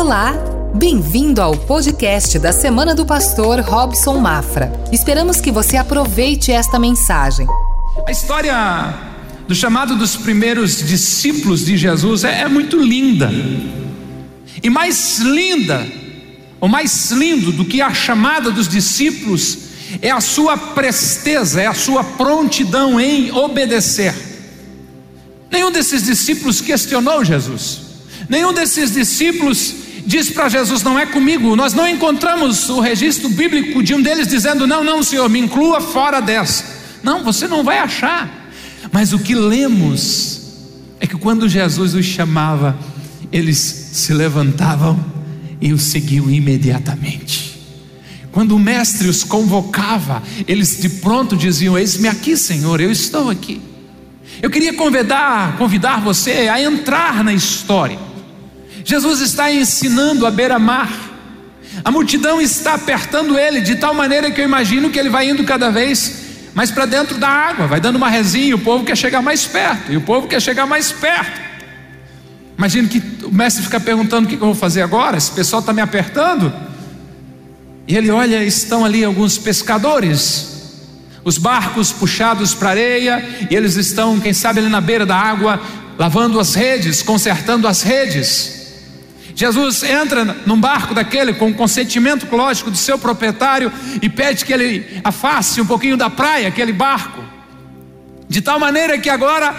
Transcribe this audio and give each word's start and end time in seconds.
Olá, 0.00 0.32
bem-vindo 0.76 1.42
ao 1.42 1.56
podcast 1.56 2.38
da 2.38 2.52
Semana 2.52 2.94
do 2.94 3.04
Pastor 3.04 3.58
Robson 3.58 4.16
Mafra. 4.18 4.72
Esperamos 4.92 5.40
que 5.40 5.50
você 5.50 5.76
aproveite 5.76 6.52
esta 6.52 6.78
mensagem. 6.78 7.44
A 8.06 8.10
história 8.12 8.94
do 9.48 9.56
chamado 9.56 9.96
dos 9.96 10.14
primeiros 10.14 10.86
discípulos 10.86 11.64
de 11.64 11.76
Jesus 11.76 12.22
é, 12.22 12.42
é 12.42 12.48
muito 12.48 12.80
linda. 12.80 13.28
E 14.62 14.70
mais 14.70 15.18
linda, 15.18 15.84
ou 16.60 16.68
mais 16.68 17.10
lindo 17.10 17.50
do 17.50 17.64
que 17.64 17.82
a 17.82 17.92
chamada 17.92 18.52
dos 18.52 18.68
discípulos, 18.68 19.58
é 20.00 20.12
a 20.12 20.20
sua 20.20 20.56
presteza, 20.56 21.60
é 21.60 21.66
a 21.66 21.74
sua 21.74 22.04
prontidão 22.04 23.00
em 23.00 23.32
obedecer. 23.32 24.14
Nenhum 25.50 25.72
desses 25.72 26.04
discípulos 26.04 26.60
questionou 26.60 27.24
Jesus. 27.24 27.80
Nenhum 28.28 28.52
desses 28.52 28.92
discípulos 28.92 29.87
diz 30.08 30.30
para 30.30 30.48
Jesus: 30.48 30.82
Não 30.82 30.98
é 30.98 31.04
comigo. 31.04 31.54
Nós 31.54 31.74
não 31.74 31.86
encontramos 31.86 32.68
o 32.70 32.80
registro 32.80 33.28
bíblico 33.28 33.82
de 33.82 33.94
um 33.94 34.02
deles 34.02 34.26
dizendo: 34.26 34.66
Não, 34.66 34.82
não, 34.82 35.02
Senhor, 35.02 35.28
me 35.28 35.38
inclua 35.38 35.80
fora 35.80 36.20
dessa. 36.20 36.64
Não, 37.02 37.22
você 37.22 37.46
não 37.46 37.62
vai 37.62 37.78
achar. 37.78 38.50
Mas 38.90 39.12
o 39.12 39.18
que 39.18 39.34
lemos 39.34 40.40
é 40.98 41.06
que 41.06 41.16
quando 41.16 41.48
Jesus 41.48 41.94
os 41.94 42.06
chamava, 42.06 42.76
eles 43.30 43.58
se 43.58 44.14
levantavam 44.14 44.98
e 45.60 45.72
o 45.72 45.78
seguiam 45.78 46.30
imediatamente. 46.30 47.58
Quando 48.32 48.56
o 48.56 48.58
mestre 48.58 49.08
os 49.08 49.22
convocava, 49.22 50.22
eles 50.46 50.80
de 50.80 50.88
pronto 50.88 51.36
diziam: 51.36 51.78
Eis-me 51.78 52.08
aqui, 52.08 52.34
Senhor, 52.34 52.80
eu 52.80 52.90
estou 52.90 53.28
aqui. 53.28 53.60
Eu 54.40 54.50
queria 54.50 54.72
convidar, 54.72 55.56
convidar 55.58 56.00
você 56.00 56.48
a 56.48 56.60
entrar 56.60 57.22
na 57.22 57.34
história. 57.34 58.07
Jesus 58.88 59.20
está 59.20 59.52
ensinando 59.52 60.26
a 60.26 60.30
beira-mar. 60.30 60.90
A 61.84 61.90
multidão 61.90 62.40
está 62.40 62.72
apertando 62.72 63.38
ele 63.38 63.60
de 63.60 63.76
tal 63.76 63.92
maneira 63.92 64.30
que 64.30 64.40
eu 64.40 64.46
imagino 64.46 64.88
que 64.88 64.98
ele 64.98 65.10
vai 65.10 65.28
indo 65.28 65.44
cada 65.44 65.70
vez 65.70 66.24
mais 66.54 66.70
para 66.70 66.86
dentro 66.86 67.18
da 67.18 67.28
água, 67.28 67.66
vai 67.66 67.80
dando 67.80 67.96
uma 67.96 68.08
resinha, 68.08 68.56
o 68.56 68.58
povo 68.58 68.86
quer 68.86 68.96
chegar 68.96 69.20
mais 69.20 69.44
perto, 69.44 69.92
e 69.92 69.96
o 69.98 70.00
povo 70.00 70.26
quer 70.26 70.40
chegar 70.40 70.66
mais 70.66 70.90
perto. 70.90 71.38
Imagino 72.56 72.88
que 72.88 73.02
o 73.24 73.30
mestre 73.30 73.62
fica 73.62 73.78
perguntando 73.78 74.26
o 74.26 74.28
que 74.28 74.36
eu 74.36 74.40
vou 74.40 74.54
fazer 74.54 74.80
agora, 74.80 75.18
esse 75.18 75.32
pessoal 75.32 75.60
está 75.60 75.74
me 75.74 75.82
apertando. 75.82 76.50
E 77.86 77.94
ele 77.94 78.10
olha, 78.10 78.42
estão 78.42 78.86
ali 78.86 79.04
alguns 79.04 79.36
pescadores, 79.36 80.80
os 81.22 81.36
barcos 81.36 81.92
puxados 81.92 82.54
para 82.54 82.70
a 82.70 82.72
areia, 82.72 83.46
e 83.50 83.54
eles 83.54 83.76
estão, 83.76 84.18
quem 84.18 84.32
sabe, 84.32 84.60
ali 84.60 84.70
na 84.70 84.80
beira 84.80 85.04
da 85.04 85.14
água, 85.14 85.60
lavando 85.98 86.40
as 86.40 86.54
redes, 86.54 87.02
consertando 87.02 87.68
as 87.68 87.82
redes. 87.82 88.57
Jesus 89.38 89.84
entra 89.84 90.24
num 90.24 90.60
barco 90.60 90.92
daquele 90.92 91.32
com 91.32 91.48
o 91.48 91.54
consentimento 91.54 92.26
lógico 92.34 92.72
do 92.72 92.76
seu 92.76 92.98
proprietário 92.98 93.70
e 94.02 94.08
pede 94.08 94.44
que 94.44 94.52
ele 94.52 95.00
afaste 95.04 95.60
um 95.60 95.64
pouquinho 95.64 95.96
da 95.96 96.10
praia 96.10 96.48
aquele 96.48 96.72
barco, 96.72 97.22
de 98.28 98.42
tal 98.42 98.58
maneira 98.58 98.98
que 98.98 99.08
agora 99.08 99.54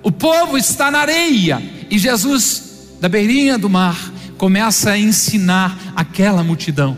o 0.00 0.12
povo 0.12 0.56
está 0.56 0.92
na 0.92 1.00
areia 1.00 1.60
e 1.90 1.98
Jesus, 1.98 2.92
da 3.00 3.08
beirinha 3.08 3.58
do 3.58 3.68
mar, 3.68 3.96
começa 4.38 4.92
a 4.92 4.98
ensinar 4.98 5.76
aquela 5.96 6.44
multidão. 6.44 6.96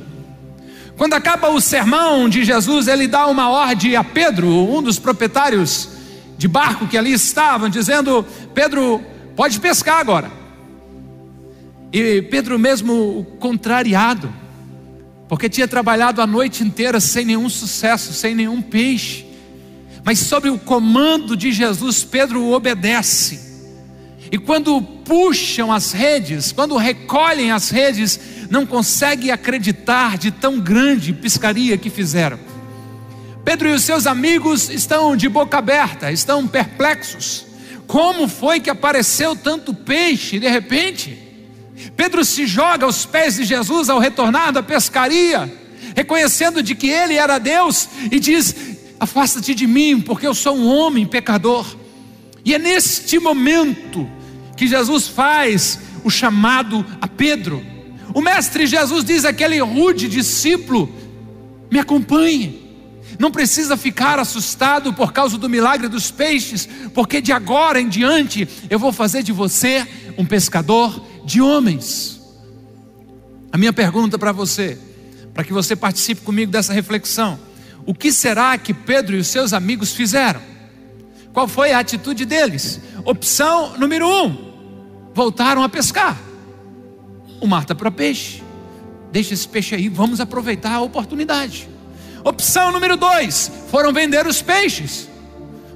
Quando 0.99 1.15
acaba 1.15 1.49
o 1.49 1.63
sermão 1.63 2.29
de 2.29 2.45
Jesus, 2.45 2.89
ele 2.89 3.09
dá 3.09 3.27
uma 3.27 3.49
ordem 3.49 3.97
a 3.97 4.05
Pedro, 4.05 4.49
um 4.49 4.83
dos 4.83 4.99
proprietários 4.99 5.89
de 6.37 6.47
barco 6.47 6.87
que 6.87 6.99
ali 6.99 7.15
estavam, 7.15 7.71
dizendo: 7.71 8.23
Pedro, 8.53 9.01
pode 9.35 9.59
pescar 9.59 9.99
agora. 9.99 10.42
E 11.93 12.23
Pedro, 12.23 12.59
mesmo 12.59 13.27
contrariado, 13.39 14.33
porque 15.29 15.49
tinha 15.49 15.69
trabalhado 15.69 16.23
a 16.23 16.27
noite 16.27 16.65
inteira 16.65 17.01
sem 17.01 17.25
nenhum 17.25 17.49
sucesso, 17.51 18.15
sem 18.15 18.35
nenhum 18.35 18.63
peixe, 18.63 19.27
mas 20.05 20.19
sob 20.19 20.49
o 20.49 20.59
comando 20.59 21.37
de 21.37 21.53
Jesus, 21.53 22.03
Pedro 22.03 22.51
obedece. 22.51 23.53
E 24.31 24.39
quando 24.39 24.81
puxam 24.81 25.71
as 25.71 25.93
redes, 25.93 26.51
quando 26.51 26.77
recolhem 26.77 27.53
as 27.53 27.69
redes, 27.69 28.19
não 28.49 28.65
consegue 28.65 29.31
acreditar 29.31 30.17
de 30.17 30.31
tão 30.31 30.59
grande 30.59 31.13
pescaria 31.13 31.77
que 31.77 31.91
fizeram. 31.91 32.39
Pedro 33.45 33.69
e 33.69 33.73
os 33.73 33.85
seus 33.85 34.07
amigos 34.07 34.71
estão 34.71 35.15
de 35.15 35.29
boca 35.29 35.59
aberta, 35.59 36.11
estão 36.11 36.49
perplexos. 36.49 37.45
Como 37.87 38.27
foi 38.27 38.61
que 38.61 38.71
apareceu 38.71 39.37
tanto 39.37 39.75
peixe 39.75 40.39
de 40.39 40.49
repente? 40.49 41.22
Pedro 41.97 42.25
se 42.25 42.47
joga 42.47 42.87
aos 42.87 43.05
pés 43.05 43.37
de 43.37 43.45
Jesus 43.45 43.89
ao 43.89 43.99
retornar 43.99 44.53
da 44.53 44.63
pescaria, 44.63 45.53
reconhecendo 45.95 46.63
de 46.63 46.75
que 46.75 46.89
ele 46.89 47.15
era 47.15 47.39
Deus 47.39 47.89
e 48.11 48.19
diz: 48.19 48.55
Afasta-te 48.99 49.55
de 49.55 49.67
mim, 49.67 50.01
porque 50.01 50.27
eu 50.27 50.35
sou 50.35 50.57
um 50.57 50.67
homem 50.67 51.07
pecador. 51.07 51.67
E 52.45 52.55
é 52.55 52.59
neste 52.59 53.19
momento 53.19 54.09
que 54.57 54.67
Jesus 54.67 55.09
faz 55.09 55.79
o 56.05 56.11
chamado 56.11 56.85
a 57.01 57.09
Pedro. 57.09 57.65
O 58.15 58.21
mestre 58.21 58.67
Jesus 58.67 59.05
diz 59.05 59.25
àquele 59.25 59.59
rude 59.61 60.09
discípulo: 60.09 60.89
Me 61.71 61.79
acompanhe. 61.79 62.63
Não 63.19 63.31
precisa 63.31 63.77
ficar 63.77 64.19
assustado 64.19 64.93
por 64.93 65.13
causa 65.13 65.37
do 65.37 65.49
milagre 65.49 65.87
dos 65.89 66.11
peixes, 66.11 66.69
porque 66.95 67.21
de 67.21 67.33
agora 67.33 67.81
em 67.81 67.89
diante 67.89 68.49
eu 68.71 68.79
vou 68.79 68.93
fazer 68.93 69.23
de 69.23 69.33
você 69.33 69.87
um 70.17 70.25
pescador 70.25 71.07
de 71.25 71.41
homens. 71.41 72.21
A 73.53 73.59
minha 73.59 73.73
pergunta 73.73 74.19
para 74.19 74.33
você, 74.33 74.79
para 75.35 75.45
que 75.45 75.53
você 75.53 75.77
participe 75.77 76.23
comigo 76.23 76.51
dessa 76.51 76.73
reflexão: 76.73 77.39
o 77.85 77.95
que 77.95 78.13
será 78.13 78.57
que 78.59 78.73
Pedro 78.73 79.17
e 79.17 79.19
os 79.19 79.27
seus 79.27 79.53
amigos 79.53 79.93
fizeram? 79.93 80.41
Qual 81.33 81.49
foi 81.49 81.73
a 81.73 81.79
atitude 81.79 82.25
deles? 82.25 82.81
Opção 83.05 83.77
número 83.79 84.07
um: 84.07 85.11
voltaram 85.15 85.63
a 85.63 85.69
pescar. 85.69 86.19
O 87.41 87.47
mar 87.47 87.63
está 87.63 87.75
para 87.75 87.91
peixe. 87.91 88.43
Deixa 89.11 89.35
esse 89.35 89.47
peixe 89.47 89.75
aí, 89.75 89.89
vamos 89.89 90.21
aproveitar 90.21 90.73
a 90.73 90.81
oportunidade. 90.81 91.69
Opção 92.25 92.73
número 92.73 92.97
dois: 92.97 93.51
foram 93.71 93.93
vender 93.93 94.27
os 94.27 94.41
peixes. 94.41 95.09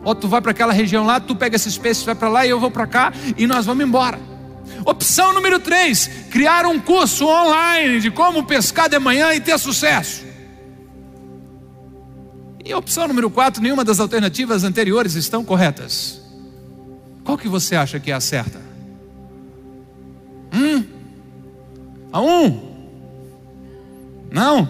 Ó, 0.05 0.15
tu 0.15 0.29
vai 0.29 0.41
para 0.41 0.53
aquela 0.53 0.73
região 0.73 1.05
lá, 1.05 1.19
tu 1.19 1.35
pega 1.35 1.57
esses 1.57 1.77
peixes, 1.77 2.05
vai 2.05 2.15
para 2.15 2.29
lá 2.29 2.47
e 2.47 2.51
eu 2.51 2.61
vou 2.61 2.71
para 2.71 2.87
cá 2.87 3.13
e 3.37 3.47
nós 3.47 3.67
vamos 3.67 3.85
embora. 3.85 4.36
Opção 4.85 5.33
número 5.33 5.59
3: 5.59 6.11
criar 6.31 6.67
um 6.67 6.79
curso 6.79 7.27
online 7.27 8.01
de 8.01 8.11
como 8.11 8.45
pescar 8.45 8.89
de 8.89 8.99
manhã 8.99 9.35
e 9.35 9.41
ter 9.41 9.59
sucesso. 9.59 10.25
E 12.65 12.75
opção 12.75 13.07
número 13.07 13.31
4: 13.31 13.63
nenhuma 13.63 13.85
das 13.85 14.01
alternativas 14.01 14.65
anteriores 14.65 15.15
estão 15.15 15.45
corretas. 15.45 16.21
Qual 17.25 17.39
que 17.39 17.49
você 17.49 17.75
acha 17.77 17.99
que 17.99 18.11
é 18.11 18.15
a 18.15 18.21
certa? 18.21 18.61
Hum? 20.53 20.85
A 22.13 22.21
um? 22.21 22.77
Não? 24.31 24.69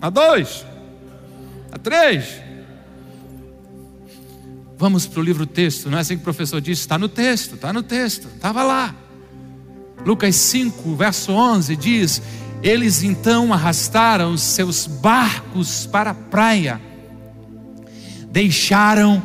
A 0.00 0.10
dois? 0.10 0.64
A 1.70 1.78
três? 1.78 2.40
Vamos 4.76 5.06
para 5.06 5.20
o 5.20 5.22
livro 5.22 5.46
texto, 5.46 5.88
não 5.88 5.98
é 5.98 6.00
assim 6.00 6.16
que 6.16 6.22
o 6.22 6.24
professor 6.24 6.60
disse? 6.60 6.80
Está 6.80 6.98
no 6.98 7.08
texto, 7.08 7.54
está 7.54 7.72
no 7.72 7.84
texto, 7.84 8.26
estava 8.34 8.64
lá. 8.64 8.94
Lucas 10.04 10.36
5, 10.36 10.94
verso 10.96 11.32
11 11.32 11.76
diz: 11.76 12.22
Eles 12.62 13.02
então 13.02 13.52
arrastaram 13.52 14.36
seus 14.36 14.86
barcos 14.86 15.86
para 15.86 16.10
a 16.10 16.14
praia, 16.14 16.80
deixaram 18.30 19.22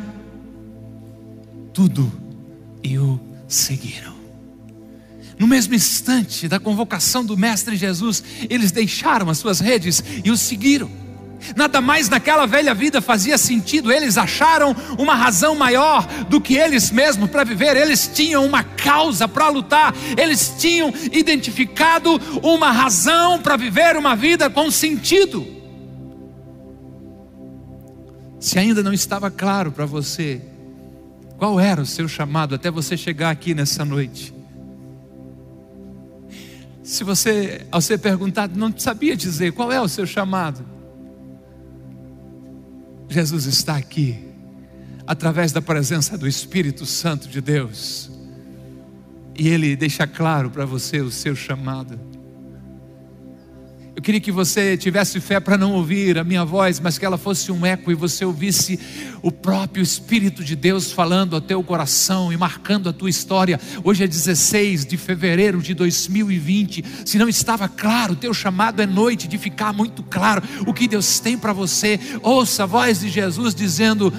tudo 1.73 2.11
e 2.83 2.97
o 2.97 3.19
seguiram. 3.47 4.15
No 5.37 5.45
mesmo 5.45 5.75
instante 5.75 6.47
da 6.47 6.59
convocação 6.59 7.23
do 7.23 7.37
Mestre 7.37 7.75
Jesus, 7.75 8.23
eles 8.49 8.71
deixaram 8.71 9.29
as 9.29 9.37
suas 9.37 9.59
redes 9.59 10.03
e 10.23 10.31
o 10.31 10.37
seguiram. 10.37 10.89
Nada 11.55 11.79
mais 11.81 12.09
naquela 12.09 12.45
velha 12.45 12.73
vida 12.73 13.01
fazia 13.01 13.37
sentido, 13.37 13.91
eles 13.91 14.17
acharam 14.17 14.75
uma 14.97 15.15
razão 15.15 15.55
maior 15.55 16.05
do 16.29 16.41
que 16.41 16.55
eles 16.55 16.91
mesmos 16.91 17.29
para 17.29 17.43
viver, 17.43 17.77
eles 17.77 18.09
tinham 18.13 18.45
uma 18.45 18.63
causa 18.63 19.27
para 19.27 19.49
lutar, 19.49 19.93
eles 20.17 20.55
tinham 20.57 20.93
identificado 21.11 22.19
uma 22.43 22.71
razão 22.71 23.39
para 23.39 23.55
viver 23.55 23.95
uma 23.95 24.15
vida 24.15 24.49
com 24.49 24.69
sentido. 24.71 25.47
Se 28.39 28.59
ainda 28.59 28.83
não 28.83 28.93
estava 28.93 29.31
claro 29.31 29.71
para 29.71 29.85
você 29.85 30.41
qual 31.37 31.59
era 31.59 31.81
o 31.81 31.85
seu 31.85 32.07
chamado 32.07 32.55
até 32.55 32.69
você 32.69 32.95
chegar 32.95 33.29
aqui 33.29 33.53
nessa 33.53 33.83
noite, 33.83 34.33
se 36.83 37.03
você, 37.03 37.65
ao 37.69 37.81
ser 37.81 37.97
perguntado, 37.97 38.57
não 38.57 38.73
sabia 38.77 39.15
dizer 39.15 39.51
qual 39.51 39.71
é 39.71 39.81
o 39.81 39.89
seu 39.89 40.05
chamado, 40.05 40.76
Jesus 43.09 43.45
está 43.45 43.77
aqui, 43.77 44.27
através 45.05 45.51
da 45.51 45.61
presença 45.61 46.17
do 46.17 46.27
Espírito 46.27 46.85
Santo 46.85 47.27
de 47.27 47.39
Deus, 47.39 48.11
e 49.37 49.47
Ele 49.47 49.75
deixa 49.75 50.05
claro 50.05 50.49
para 50.49 50.65
você 50.65 50.99
o 50.99 51.11
seu 51.11 51.35
chamado. 51.35 52.06
Eu 53.97 54.03
queria 54.03 54.21
que 54.21 54.31
você 54.31 54.77
tivesse 54.77 55.19
fé 55.19 55.39
para 55.39 55.57
não 55.57 55.73
ouvir 55.73 56.19
a 56.19 56.23
minha 56.23 56.45
voz, 56.45 56.79
mas 56.79 56.99
que 56.99 57.05
ela 57.05 57.17
fosse 57.17 57.51
um 57.51 57.65
eco 57.65 57.91
e 57.91 57.95
você 57.95 58.23
ouvisse 58.23 58.79
o 59.23 59.31
próprio 59.31 59.81
Espírito 59.81 60.43
de 60.43 60.55
Deus 60.55 60.91
falando 60.91 61.35
ao 61.35 61.41
teu 61.41 61.63
coração 61.63 62.31
e 62.31 62.37
marcando 62.37 62.89
a 62.89 62.93
tua 62.93 63.09
história. 63.09 63.59
Hoje 63.83 64.03
é 64.03 64.07
16 64.07 64.85
de 64.85 64.97
fevereiro 64.97 65.59
de 65.63 65.73
2020. 65.73 66.85
Se 67.07 67.17
não 67.17 67.27
estava 67.27 67.67
claro, 67.67 68.13
o 68.13 68.15
teu 68.15 68.35
chamado 68.35 68.83
é 68.83 68.85
noite 68.85 69.27
de 69.27 69.39
ficar 69.39 69.73
muito 69.73 70.03
claro 70.03 70.43
o 70.67 70.75
que 70.75 70.87
Deus 70.87 71.19
tem 71.19 71.35
para 71.35 71.51
você. 71.51 71.99
Ouça 72.21 72.65
a 72.65 72.67
voz 72.67 72.99
de 72.99 73.09
Jesus 73.09 73.55
dizendo: 73.55 74.13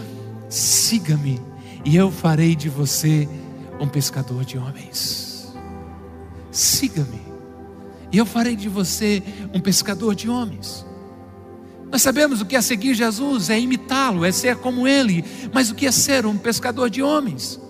siga-me 0.49 1.41
e 1.85 1.95
eu 1.95 2.11
farei 2.11 2.57
de 2.57 2.69
você 2.69 3.29
um 3.79 3.87
pescador 3.87 4.45
de 4.45 4.59
homens. 4.59 5.55
Siga-me 6.51 7.28
e 8.11 8.19
eu 8.19 8.27
farei 8.27 8.57
de 8.57 8.69
você 8.69 9.23
um 9.53 9.61
pescador 9.61 10.15
de 10.15 10.29
homens. 10.29 10.87
Nós 11.91 12.03
sabemos 12.03 12.41
o 12.41 12.47
que 12.47 12.57
é 12.57 12.61
seguir 12.61 12.95
Jesus, 12.95 13.49
é 13.49 13.59
imitá-lo, 13.59 14.25
é 14.25 14.33
ser 14.33 14.57
como 14.57 14.87
ele, 14.87 15.25
mas 15.53 15.71
o 15.71 15.75
que 15.75 15.87
é 15.87 15.93
ser 15.93 16.27
um 16.27 16.37
pescador 16.37 16.91
de 16.91 17.03
homens? 17.03 17.61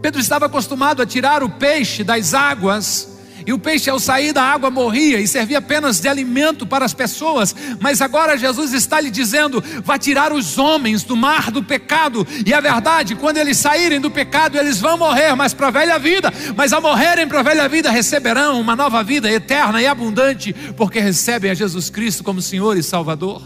Pedro 0.00 0.20
estava 0.20 0.46
acostumado 0.46 1.02
a 1.02 1.06
tirar 1.06 1.42
o 1.42 1.50
peixe 1.50 2.02
das 2.04 2.32
águas 2.32 3.15
e 3.46 3.52
o 3.52 3.58
peixe, 3.58 3.88
ao 3.88 4.00
sair 4.00 4.32
da 4.32 4.42
água, 4.42 4.70
morria 4.70 5.20
e 5.20 5.28
servia 5.28 5.58
apenas 5.58 6.00
de 6.00 6.08
alimento 6.08 6.66
para 6.66 6.84
as 6.84 6.92
pessoas. 6.92 7.54
Mas 7.78 8.02
agora 8.02 8.36
Jesus 8.36 8.72
está 8.72 9.00
lhe 9.00 9.10
dizendo: 9.10 9.62
vai 9.84 9.98
tirar 10.00 10.32
os 10.32 10.58
homens 10.58 11.04
do 11.04 11.16
mar 11.16 11.52
do 11.52 11.62
pecado. 11.62 12.26
E 12.44 12.52
a 12.52 12.60
verdade, 12.60 13.14
quando 13.14 13.36
eles 13.36 13.56
saírem 13.56 14.00
do 14.00 14.10
pecado, 14.10 14.58
eles 14.58 14.80
vão 14.80 14.98
morrer, 14.98 15.34
mas 15.36 15.54
para 15.54 15.68
a 15.68 15.70
velha 15.70 15.98
vida. 15.98 16.32
Mas 16.56 16.72
ao 16.72 16.82
morrerem 16.82 17.28
para 17.28 17.38
a 17.38 17.44
velha 17.44 17.68
vida, 17.68 17.88
receberão 17.88 18.60
uma 18.60 18.74
nova 18.74 19.04
vida 19.04 19.30
eterna 19.30 19.80
e 19.80 19.86
abundante, 19.86 20.52
porque 20.76 20.98
recebem 20.98 21.50
a 21.50 21.54
Jesus 21.54 21.88
Cristo 21.88 22.24
como 22.24 22.42
Senhor 22.42 22.76
e 22.76 22.82
Salvador. 22.82 23.40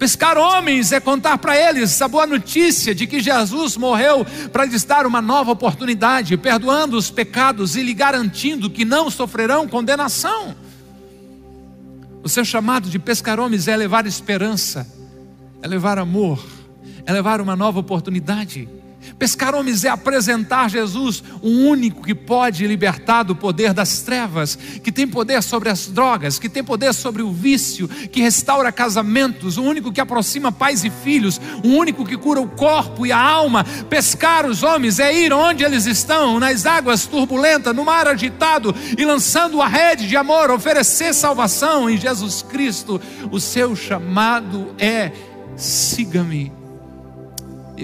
Pescar 0.00 0.38
homens 0.38 0.92
é 0.92 0.98
contar 0.98 1.36
para 1.36 1.54
eles 1.54 2.00
a 2.00 2.08
boa 2.08 2.26
notícia 2.26 2.94
de 2.94 3.06
que 3.06 3.20
Jesus 3.20 3.76
morreu 3.76 4.24
para 4.50 4.64
lhes 4.64 4.82
dar 4.82 5.04
uma 5.04 5.20
nova 5.20 5.52
oportunidade, 5.52 6.38
perdoando 6.38 6.96
os 6.96 7.10
pecados 7.10 7.76
e 7.76 7.82
lhe 7.82 7.92
garantindo 7.92 8.70
que 8.70 8.82
não 8.82 9.10
sofrerão 9.10 9.68
condenação. 9.68 10.56
O 12.22 12.30
seu 12.30 12.46
chamado 12.46 12.88
de 12.88 12.98
pescar 12.98 13.38
homens 13.38 13.68
é 13.68 13.76
levar 13.76 14.06
esperança, 14.06 14.90
é 15.60 15.68
levar 15.68 15.98
amor, 15.98 16.42
é 17.04 17.12
levar 17.12 17.38
uma 17.38 17.54
nova 17.54 17.78
oportunidade. 17.78 18.66
Pescar 19.20 19.54
homens 19.54 19.84
é 19.84 19.90
apresentar 19.90 20.70
Jesus, 20.70 21.22
o 21.42 21.50
único 21.50 22.02
que 22.02 22.14
pode 22.14 22.66
libertar 22.66 23.22
do 23.22 23.36
poder 23.36 23.74
das 23.74 24.00
trevas, 24.00 24.56
que 24.82 24.90
tem 24.90 25.06
poder 25.06 25.42
sobre 25.42 25.68
as 25.68 25.88
drogas, 25.88 26.38
que 26.38 26.48
tem 26.48 26.64
poder 26.64 26.94
sobre 26.94 27.20
o 27.20 27.30
vício, 27.30 27.86
que 27.86 28.22
restaura 28.22 28.72
casamentos, 28.72 29.58
o 29.58 29.62
único 29.62 29.92
que 29.92 30.00
aproxima 30.00 30.50
pais 30.50 30.84
e 30.84 30.90
filhos, 31.04 31.38
o 31.62 31.68
único 31.68 32.02
que 32.02 32.16
cura 32.16 32.40
o 32.40 32.48
corpo 32.48 33.04
e 33.04 33.12
a 33.12 33.20
alma. 33.20 33.62
Pescar 33.90 34.46
os 34.46 34.62
homens 34.62 34.98
é 34.98 35.14
ir 35.14 35.34
onde 35.34 35.64
eles 35.64 35.84
estão, 35.84 36.40
nas 36.40 36.64
águas 36.64 37.04
turbulentas, 37.04 37.76
no 37.76 37.84
mar 37.84 38.08
agitado 38.08 38.74
e 38.96 39.04
lançando 39.04 39.60
a 39.60 39.68
rede 39.68 40.08
de 40.08 40.16
amor, 40.16 40.50
oferecer 40.50 41.12
salvação 41.12 41.90
em 41.90 41.98
Jesus 41.98 42.40
Cristo. 42.40 42.98
O 43.30 43.38
seu 43.38 43.76
chamado 43.76 44.74
é: 44.78 45.12
siga-me 45.58 46.59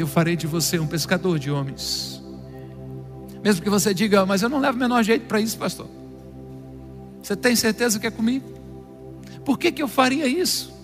eu 0.00 0.06
farei 0.06 0.36
de 0.36 0.46
você 0.46 0.78
um 0.78 0.86
pescador 0.86 1.38
de 1.38 1.50
homens. 1.50 2.22
Mesmo 3.42 3.62
que 3.62 3.70
você 3.70 3.94
diga, 3.94 4.26
mas 4.26 4.42
eu 4.42 4.48
não 4.48 4.58
levo 4.58 4.76
o 4.76 4.80
menor 4.80 5.02
jeito 5.02 5.26
para 5.26 5.40
isso, 5.40 5.56
pastor. 5.56 5.88
Você 7.22 7.36
tem 7.36 7.56
certeza 7.56 7.98
que 7.98 8.06
é 8.06 8.10
comigo? 8.10 8.48
Por 9.44 9.58
que, 9.58 9.70
que 9.70 9.82
eu 9.82 9.88
faria 9.88 10.26
isso? 10.26 10.74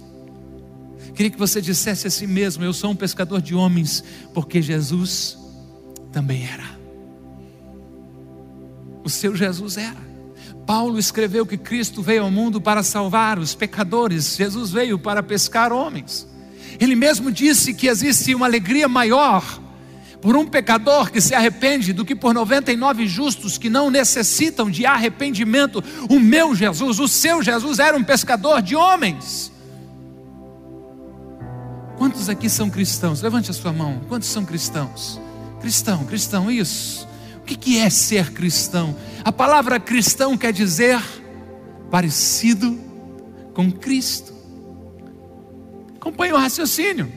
Queria 1.14 1.30
que 1.30 1.38
você 1.38 1.60
dissesse 1.60 2.06
a 2.06 2.10
si 2.10 2.26
mesmo: 2.26 2.64
Eu 2.64 2.72
sou 2.72 2.90
um 2.90 2.96
pescador 2.96 3.42
de 3.42 3.54
homens, 3.54 4.02
porque 4.32 4.62
Jesus 4.62 5.36
também 6.12 6.44
era. 6.46 6.64
O 9.04 9.10
seu 9.10 9.34
Jesus 9.34 9.76
era. 9.76 10.12
Paulo 10.66 10.98
escreveu 10.98 11.44
que 11.44 11.56
Cristo 11.56 12.02
veio 12.02 12.22
ao 12.22 12.30
mundo 12.30 12.60
para 12.60 12.82
salvar 12.82 13.38
os 13.38 13.54
pecadores, 13.54 14.36
Jesus 14.36 14.70
veio 14.70 14.98
para 14.98 15.22
pescar 15.22 15.72
homens. 15.72 16.28
Ele 16.82 16.96
mesmo 16.96 17.30
disse 17.30 17.72
que 17.72 17.86
existe 17.86 18.34
uma 18.34 18.46
alegria 18.46 18.88
maior 18.88 19.60
por 20.20 20.36
um 20.36 20.44
pecador 20.44 21.12
que 21.12 21.20
se 21.20 21.32
arrepende 21.32 21.92
do 21.92 22.04
que 22.04 22.14
por 22.14 22.34
99 22.34 23.06
justos 23.06 23.56
que 23.56 23.70
não 23.70 23.88
necessitam 23.88 24.68
de 24.68 24.84
arrependimento. 24.84 25.82
O 26.10 26.18
meu 26.18 26.56
Jesus, 26.56 26.98
o 26.98 27.06
seu 27.06 27.40
Jesus 27.40 27.78
era 27.78 27.96
um 27.96 28.02
pescador 28.02 28.60
de 28.60 28.74
homens. 28.74 29.52
Quantos 31.96 32.28
aqui 32.28 32.48
são 32.48 32.68
cristãos? 32.68 33.22
Levante 33.22 33.48
a 33.52 33.54
sua 33.54 33.72
mão. 33.72 34.00
Quantos 34.08 34.28
são 34.28 34.44
cristãos? 34.44 35.20
Cristão, 35.60 36.04
cristão, 36.04 36.50
isso. 36.50 37.06
O 37.36 37.42
que 37.42 37.78
é 37.78 37.88
ser 37.88 38.32
cristão? 38.32 38.96
A 39.24 39.30
palavra 39.30 39.78
cristão 39.78 40.36
quer 40.36 40.52
dizer 40.52 41.00
parecido 41.92 42.76
com 43.54 43.70
Cristo. 43.70 44.31
Acompanhe 46.02 46.32
o 46.32 46.36
raciocínio. 46.36 47.12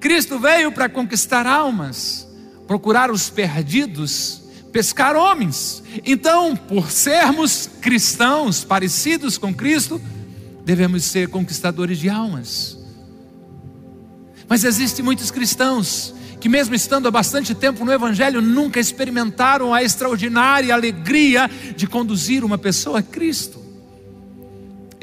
Cristo 0.00 0.38
veio 0.38 0.72
para 0.72 0.88
conquistar 0.88 1.46
almas, 1.46 2.26
procurar 2.66 3.10
os 3.10 3.28
perdidos, 3.28 4.44
pescar 4.72 5.14
homens. 5.14 5.82
Então, 6.06 6.56
por 6.56 6.90
sermos 6.90 7.68
cristãos 7.82 8.64
parecidos 8.64 9.36
com 9.36 9.52
Cristo, 9.52 10.00
devemos 10.64 11.04
ser 11.04 11.28
conquistadores 11.28 11.98
de 11.98 12.08
almas. 12.08 12.78
Mas 14.48 14.64
existem 14.64 15.04
muitos 15.04 15.30
cristãos 15.30 16.14
que, 16.40 16.48
mesmo 16.48 16.74
estando 16.74 17.06
há 17.06 17.10
bastante 17.10 17.54
tempo 17.54 17.84
no 17.84 17.92
Evangelho, 17.92 18.40
nunca 18.40 18.80
experimentaram 18.80 19.74
a 19.74 19.82
extraordinária 19.82 20.72
alegria 20.72 21.50
de 21.76 21.86
conduzir 21.86 22.42
uma 22.42 22.56
pessoa 22.56 23.00
a 23.00 23.02
Cristo 23.02 23.53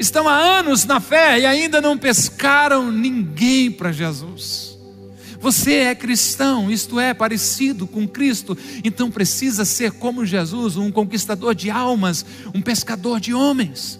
estão 0.02 0.28
há 0.28 0.34
anos 0.34 0.84
na 0.84 1.00
fé 1.00 1.40
e 1.40 1.46
ainda 1.46 1.80
não 1.80 1.96
pescaram 1.96 2.90
ninguém 2.90 3.70
para 3.70 3.92
Jesus. 3.92 4.78
Você 5.40 5.74
é 5.74 5.94
cristão, 5.94 6.70
isto 6.70 7.00
é, 7.00 7.12
parecido 7.12 7.86
com 7.86 8.06
Cristo, 8.06 8.56
então 8.84 9.10
precisa 9.10 9.64
ser 9.64 9.92
como 9.92 10.24
Jesus, 10.24 10.76
um 10.76 10.92
conquistador 10.92 11.54
de 11.54 11.68
almas, 11.68 12.24
um 12.54 12.60
pescador 12.62 13.18
de 13.18 13.34
homens. 13.34 13.98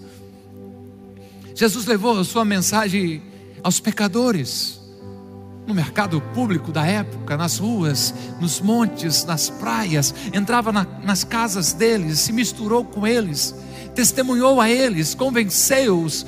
Jesus 1.55 1.87
levou 1.87 2.19
a 2.19 2.25
sua 2.25 2.45
mensagem 2.45 3.23
aos 3.63 3.81
pecadores, 3.81 4.81
no 5.67 5.75
mercado 5.75 6.21
público 6.33 6.71
da 6.71 6.87
época, 6.87 7.37
nas 7.37 7.59
ruas, 7.59 8.15
nos 8.41 8.61
montes, 8.61 9.25
nas 9.25 9.51
praias, 9.51 10.15
entrava 10.33 10.73
na, 10.73 10.85
nas 11.03 11.25
casas 11.25 11.73
deles, 11.73 12.21
se 12.21 12.33
misturou 12.33 12.85
com 12.85 13.07
eles 13.07 13.55
testemunhou 13.95 14.61
a 14.61 14.71
eles, 14.71 15.15
convenceu-os, 15.15 16.25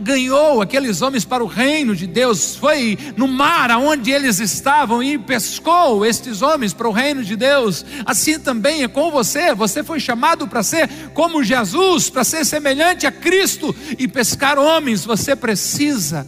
ganhou 0.00 0.60
aqueles 0.60 1.02
homens 1.02 1.24
para 1.24 1.42
o 1.42 1.46
reino 1.46 1.96
de 1.96 2.06
Deus, 2.06 2.56
foi 2.56 2.98
no 3.16 3.26
mar 3.26 3.70
aonde 3.70 4.10
eles 4.10 4.38
estavam 4.38 5.02
e 5.02 5.18
pescou 5.18 6.04
estes 6.04 6.42
homens 6.42 6.72
para 6.74 6.88
o 6.88 6.92
reino 6.92 7.24
de 7.24 7.36
Deus. 7.36 7.84
Assim 8.04 8.38
também 8.38 8.82
é 8.82 8.88
com 8.88 9.10
você, 9.10 9.54
você 9.54 9.82
foi 9.82 10.00
chamado 10.00 10.46
para 10.46 10.62
ser 10.62 10.88
como 11.14 11.42
Jesus, 11.42 12.10
para 12.10 12.24
ser 12.24 12.44
semelhante 12.44 13.06
a 13.06 13.12
Cristo 13.12 13.74
e 13.98 14.06
pescar 14.06 14.58
homens. 14.58 15.04
Você 15.04 15.34
precisa 15.34 16.26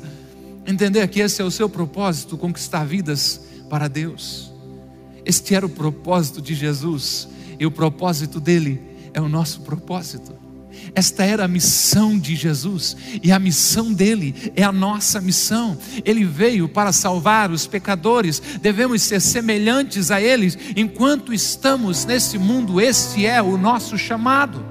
entender 0.66 1.06
que 1.08 1.20
esse 1.20 1.42
é 1.42 1.44
o 1.44 1.50
seu 1.50 1.68
propósito, 1.68 2.38
conquistar 2.38 2.84
vidas 2.84 3.40
para 3.68 3.88
Deus. 3.88 4.50
Este 5.24 5.54
era 5.54 5.66
o 5.66 5.68
propósito 5.68 6.40
de 6.40 6.54
Jesus, 6.54 7.28
e 7.58 7.66
o 7.66 7.70
propósito 7.70 8.40
dele 8.40 8.80
é 9.14 9.20
o 9.20 9.28
nosso 9.28 9.60
propósito. 9.60 10.41
Esta 10.94 11.24
era 11.24 11.44
a 11.44 11.48
missão 11.48 12.18
de 12.18 12.36
Jesus 12.36 12.96
e 13.22 13.32
a 13.32 13.38
missão 13.38 13.92
dele 13.92 14.52
é 14.54 14.62
a 14.62 14.72
nossa 14.72 15.20
missão. 15.20 15.78
Ele 16.04 16.24
veio 16.24 16.68
para 16.68 16.92
salvar 16.92 17.50
os 17.50 17.66
pecadores, 17.66 18.42
devemos 18.60 19.02
ser 19.02 19.20
semelhantes 19.20 20.10
a 20.10 20.20
eles 20.20 20.58
enquanto 20.76 21.32
estamos 21.32 22.04
nesse 22.04 22.38
mundo. 22.38 22.80
Este 22.80 23.26
é 23.26 23.40
o 23.40 23.56
nosso 23.56 23.96
chamado. 23.96 24.64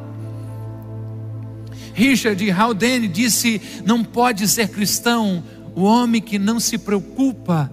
Richard 1.94 2.50
Haldane 2.51 3.08
disse: 3.08 3.62
Não 3.86 4.03
pode 4.03 4.48
ser 4.48 4.70
cristão 4.70 5.44
o 5.75 5.84
homem 5.84 6.22
que 6.22 6.38
não 6.38 6.60
se 6.60 6.77
preocupa 6.77 7.72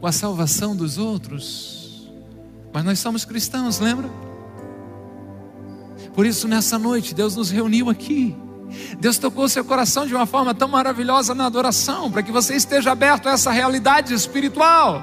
com 0.00 0.06
a 0.06 0.12
salvação 0.12 0.74
dos 0.74 0.98
outros. 0.98 2.10
Mas 2.72 2.84
nós 2.84 2.98
somos 2.98 3.24
cristãos, 3.24 3.78
lembra? 3.78 4.23
Por 6.14 6.24
isso, 6.24 6.46
nessa 6.46 6.78
noite, 6.78 7.14
Deus 7.14 7.34
nos 7.36 7.50
reuniu 7.50 7.90
aqui. 7.90 8.36
Deus 8.98 9.18
tocou 9.18 9.48
seu 9.48 9.64
coração 9.64 10.06
de 10.06 10.14
uma 10.14 10.26
forma 10.26 10.54
tão 10.54 10.68
maravilhosa 10.68 11.34
na 11.34 11.46
adoração, 11.46 12.10
para 12.10 12.22
que 12.22 12.32
você 12.32 12.54
esteja 12.54 12.92
aberto 12.92 13.28
a 13.28 13.32
essa 13.32 13.50
realidade 13.50 14.14
espiritual. 14.14 15.02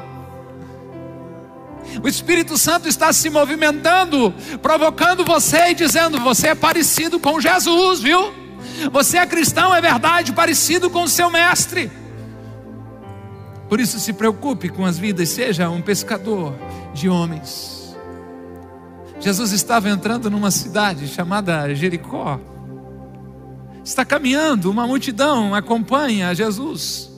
O 2.01 2.07
Espírito 2.07 2.57
Santo 2.57 2.87
está 2.87 3.11
se 3.11 3.29
movimentando, 3.29 4.33
provocando 4.61 5.25
você 5.25 5.71
e 5.71 5.73
dizendo: 5.73 6.19
Você 6.21 6.49
é 6.49 6.55
parecido 6.55 7.19
com 7.19 7.41
Jesus, 7.41 7.99
viu? 7.99 8.33
Você 8.91 9.17
é 9.17 9.25
cristão, 9.25 9.73
é 9.73 9.81
verdade, 9.81 10.31
parecido 10.31 10.89
com 10.89 11.03
o 11.03 11.07
seu 11.07 11.29
mestre. 11.29 11.91
Por 13.67 13.79
isso, 13.79 13.99
se 13.99 14.13
preocupe 14.13 14.69
com 14.69 14.85
as 14.85 14.97
vidas, 14.97 15.29
seja 15.29 15.69
um 15.69 15.81
pescador 15.81 16.53
de 16.93 17.09
homens. 17.09 17.80
Jesus 19.21 19.51
estava 19.51 19.87
entrando 19.87 20.31
numa 20.31 20.49
cidade 20.49 21.07
chamada 21.07 21.73
Jericó. 21.75 22.39
Está 23.83 24.03
caminhando, 24.03 24.69
uma 24.69 24.87
multidão 24.87 25.53
acompanha 25.53 26.33
Jesus. 26.33 27.09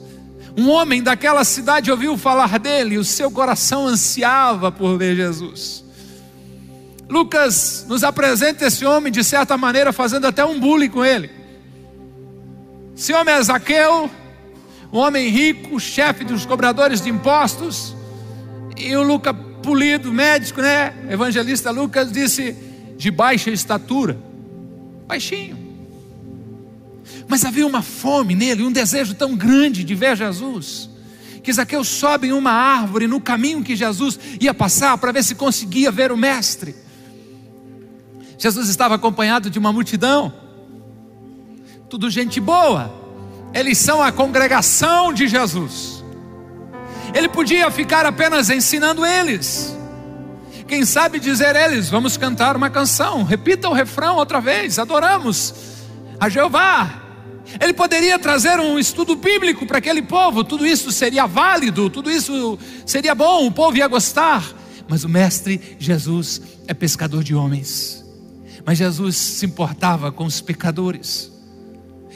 Um 0.56 0.68
homem 0.68 1.02
daquela 1.02 1.42
cidade 1.44 1.90
ouviu 1.90 2.16
falar 2.16 2.58
dele, 2.58 2.98
o 2.98 3.04
seu 3.04 3.30
coração 3.30 3.86
ansiava 3.86 4.70
por 4.70 4.98
ver 4.98 5.16
Jesus. 5.16 5.82
Lucas 7.08 7.86
nos 7.88 8.04
apresenta 8.04 8.66
esse 8.66 8.84
homem, 8.84 9.12
de 9.12 9.24
certa 9.24 9.56
maneira, 9.56 9.92
fazendo 9.92 10.26
até 10.26 10.44
um 10.44 10.60
bullying 10.60 10.90
com 10.90 11.04
ele. 11.04 11.30
Esse 12.96 13.12
homem 13.12 13.34
é 13.34 13.42
Zaqueu, 13.42 14.10
um 14.92 14.98
homem 14.98 15.28
rico, 15.28 15.80
chefe 15.80 16.24
dos 16.24 16.46
cobradores 16.46 17.00
de 17.00 17.10
impostos, 17.10 17.94
e 18.76 18.94
o 18.94 19.02
Lucas 19.02 19.34
polido, 19.64 20.12
médico, 20.12 20.60
né? 20.60 20.94
Evangelista 21.08 21.70
Lucas 21.70 22.12
disse 22.12 22.54
de 22.98 23.10
baixa 23.10 23.50
estatura, 23.50 24.18
baixinho. 25.06 25.56
Mas 27.26 27.46
havia 27.46 27.66
uma 27.66 27.80
fome 27.80 28.34
nele, 28.34 28.62
um 28.62 28.70
desejo 28.70 29.14
tão 29.14 29.34
grande 29.34 29.82
de 29.82 29.94
ver 29.94 30.16
Jesus, 30.16 30.90
que 31.42 31.50
Zaqueu 31.50 31.82
sobe 31.82 32.28
em 32.28 32.32
uma 32.32 32.50
árvore 32.50 33.06
no 33.06 33.20
caminho 33.20 33.64
que 33.64 33.74
Jesus 33.74 34.18
ia 34.38 34.52
passar 34.52 34.98
para 34.98 35.12
ver 35.12 35.24
se 35.24 35.34
conseguia 35.34 35.90
ver 35.90 36.12
o 36.12 36.16
Mestre. 36.16 36.74
Jesus 38.38 38.68
estava 38.68 38.96
acompanhado 38.96 39.48
de 39.48 39.58
uma 39.58 39.72
multidão, 39.72 40.30
tudo 41.88 42.10
gente 42.10 42.38
boa, 42.38 42.92
eles 43.54 43.78
são 43.78 44.02
a 44.02 44.12
congregação 44.12 45.10
de 45.10 45.26
Jesus. 45.26 45.93
Ele 47.14 47.28
podia 47.28 47.70
ficar 47.70 48.04
apenas 48.04 48.50
ensinando 48.50 49.06
eles. 49.06 49.74
Quem 50.66 50.84
sabe 50.84 51.20
dizer 51.20 51.54
eles, 51.54 51.88
vamos 51.88 52.16
cantar 52.16 52.56
uma 52.56 52.68
canção, 52.68 53.22
repita 53.22 53.68
o 53.68 53.72
refrão 53.72 54.16
outra 54.16 54.40
vez, 54.40 54.78
adoramos 54.78 55.54
a 56.18 56.28
Jeová. 56.28 57.02
Ele 57.60 57.72
poderia 57.72 58.18
trazer 58.18 58.58
um 58.58 58.78
estudo 58.78 59.14
bíblico 59.14 59.66
para 59.66 59.78
aquele 59.78 60.02
povo, 60.02 60.42
tudo 60.42 60.66
isso 60.66 60.90
seria 60.90 61.26
válido, 61.26 61.88
tudo 61.90 62.10
isso 62.10 62.58
seria 62.84 63.14
bom, 63.14 63.46
o 63.46 63.52
povo 63.52 63.76
ia 63.76 63.86
gostar. 63.86 64.42
Mas 64.88 65.04
o 65.04 65.08
Mestre 65.08 65.76
Jesus 65.78 66.40
é 66.66 66.74
pescador 66.74 67.22
de 67.22 67.34
homens. 67.34 68.04
Mas 68.64 68.78
Jesus 68.78 69.16
se 69.16 69.46
importava 69.46 70.10
com 70.10 70.24
os 70.24 70.40
pecadores. 70.40 71.30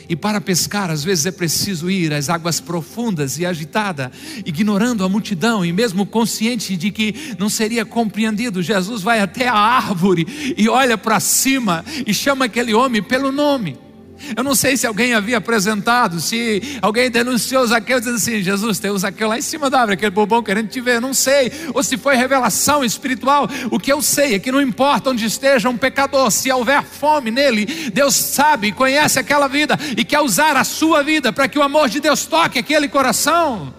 E 0.08 0.16
para 0.16 0.40
pescar, 0.40 0.90
às 0.90 1.04
vezes 1.04 1.26
é 1.26 1.30
preciso 1.30 1.90
ir 1.90 2.12
às 2.12 2.28
águas 2.28 2.60
profundas 2.60 3.38
e 3.38 3.44
agitada, 3.44 4.10
ignorando 4.44 5.04
a 5.04 5.08
multidão 5.08 5.64
e 5.64 5.72
mesmo 5.72 6.06
consciente 6.06 6.76
de 6.76 6.90
que 6.90 7.14
não 7.38 7.48
seria 7.48 7.84
compreendido. 7.84 8.62
Jesus 8.62 9.02
vai 9.02 9.20
até 9.20 9.48
a 9.48 9.56
árvore 9.56 10.54
e 10.56 10.68
olha 10.68 10.96
para 10.96 11.20
cima 11.20 11.84
e 12.06 12.14
chama 12.14 12.46
aquele 12.46 12.72
homem 12.72 13.02
pelo 13.02 13.30
nome. 13.30 13.87
Eu 14.36 14.42
não 14.42 14.54
sei 14.54 14.76
se 14.76 14.86
alguém 14.86 15.14
havia 15.14 15.38
apresentado, 15.38 16.20
se 16.20 16.78
alguém 16.82 17.10
denunciou 17.10 17.66
Zaqueu 17.66 17.98
dizendo 17.98 18.16
assim: 18.16 18.42
Jesus, 18.42 18.78
tem 18.78 18.90
o 18.90 18.98
Zaqueu 18.98 19.28
lá 19.28 19.38
em 19.38 19.42
cima 19.42 19.70
da 19.70 19.78
árvore, 19.78 19.94
aquele 19.94 20.10
bobão 20.10 20.42
querendo 20.42 20.68
te 20.68 20.80
ver. 20.80 20.96
Eu 20.96 21.00
não 21.00 21.14
sei. 21.14 21.52
Ou 21.72 21.82
se 21.82 21.96
foi 21.96 22.16
revelação 22.16 22.84
espiritual. 22.84 23.48
O 23.70 23.78
que 23.78 23.92
eu 23.92 24.02
sei 24.02 24.34
é 24.34 24.38
que 24.38 24.52
não 24.52 24.60
importa 24.60 25.10
onde 25.10 25.24
esteja 25.24 25.68
um 25.68 25.76
pecador, 25.76 26.30
se 26.30 26.50
houver 26.50 26.82
fome 26.82 27.30
nele, 27.30 27.90
Deus 27.92 28.14
sabe, 28.14 28.72
conhece 28.72 29.18
aquela 29.18 29.48
vida 29.48 29.78
e 29.96 30.04
quer 30.04 30.20
usar 30.20 30.56
a 30.56 30.64
sua 30.64 31.02
vida 31.02 31.32
para 31.32 31.48
que 31.48 31.58
o 31.58 31.62
amor 31.62 31.88
de 31.88 32.00
Deus 32.00 32.26
toque 32.26 32.58
aquele 32.58 32.88
coração. 32.88 33.74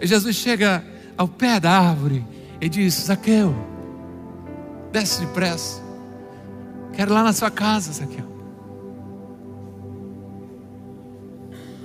E 0.00 0.06
Jesus 0.06 0.34
chega 0.34 0.84
ao 1.16 1.28
pé 1.28 1.60
da 1.60 1.70
árvore 1.70 2.24
e 2.60 2.68
diz: 2.68 2.94
Zaqueu, 2.94 3.54
desce 4.90 5.20
depressa. 5.20 5.80
Quero 6.92 7.12
ir 7.12 7.14
lá 7.14 7.22
na 7.22 7.32
sua 7.32 7.50
casa, 7.50 7.92
Zaqueu. 7.92 8.31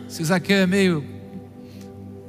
Se 0.08 0.24
Zaqueu 0.24 0.58
é 0.58 0.68
meio 0.68 1.04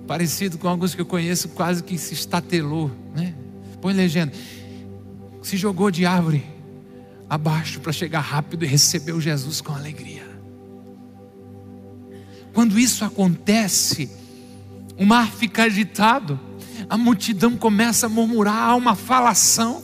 parecido 0.06 0.58
com 0.58 0.68
alguns 0.68 0.94
que 0.94 1.00
eu 1.00 1.06
conheço, 1.06 1.50
quase 1.50 1.82
que 1.82 1.96
se 1.98 2.14
estatelou, 2.14 2.90
né? 3.14 3.34
Põe 3.80 3.94
legenda. 3.94 4.32
Se 5.42 5.56
jogou 5.56 5.90
de 5.90 6.04
árvore 6.04 6.44
abaixo 7.28 7.80
para 7.80 7.92
chegar 7.92 8.20
rápido 8.20 8.64
e 8.64 8.68
recebeu 8.68 9.20
Jesus 9.20 9.60
com 9.60 9.72
alegria. 9.72 10.26
Quando 12.52 12.78
isso 12.78 13.04
acontece, 13.04 14.10
o 14.96 15.04
mar 15.04 15.30
fica 15.30 15.64
agitado, 15.64 16.40
a 16.88 16.96
multidão 16.96 17.56
começa 17.56 18.06
a 18.06 18.08
murmurar, 18.08 18.70
há 18.70 18.74
uma 18.74 18.96
falação. 18.96 19.82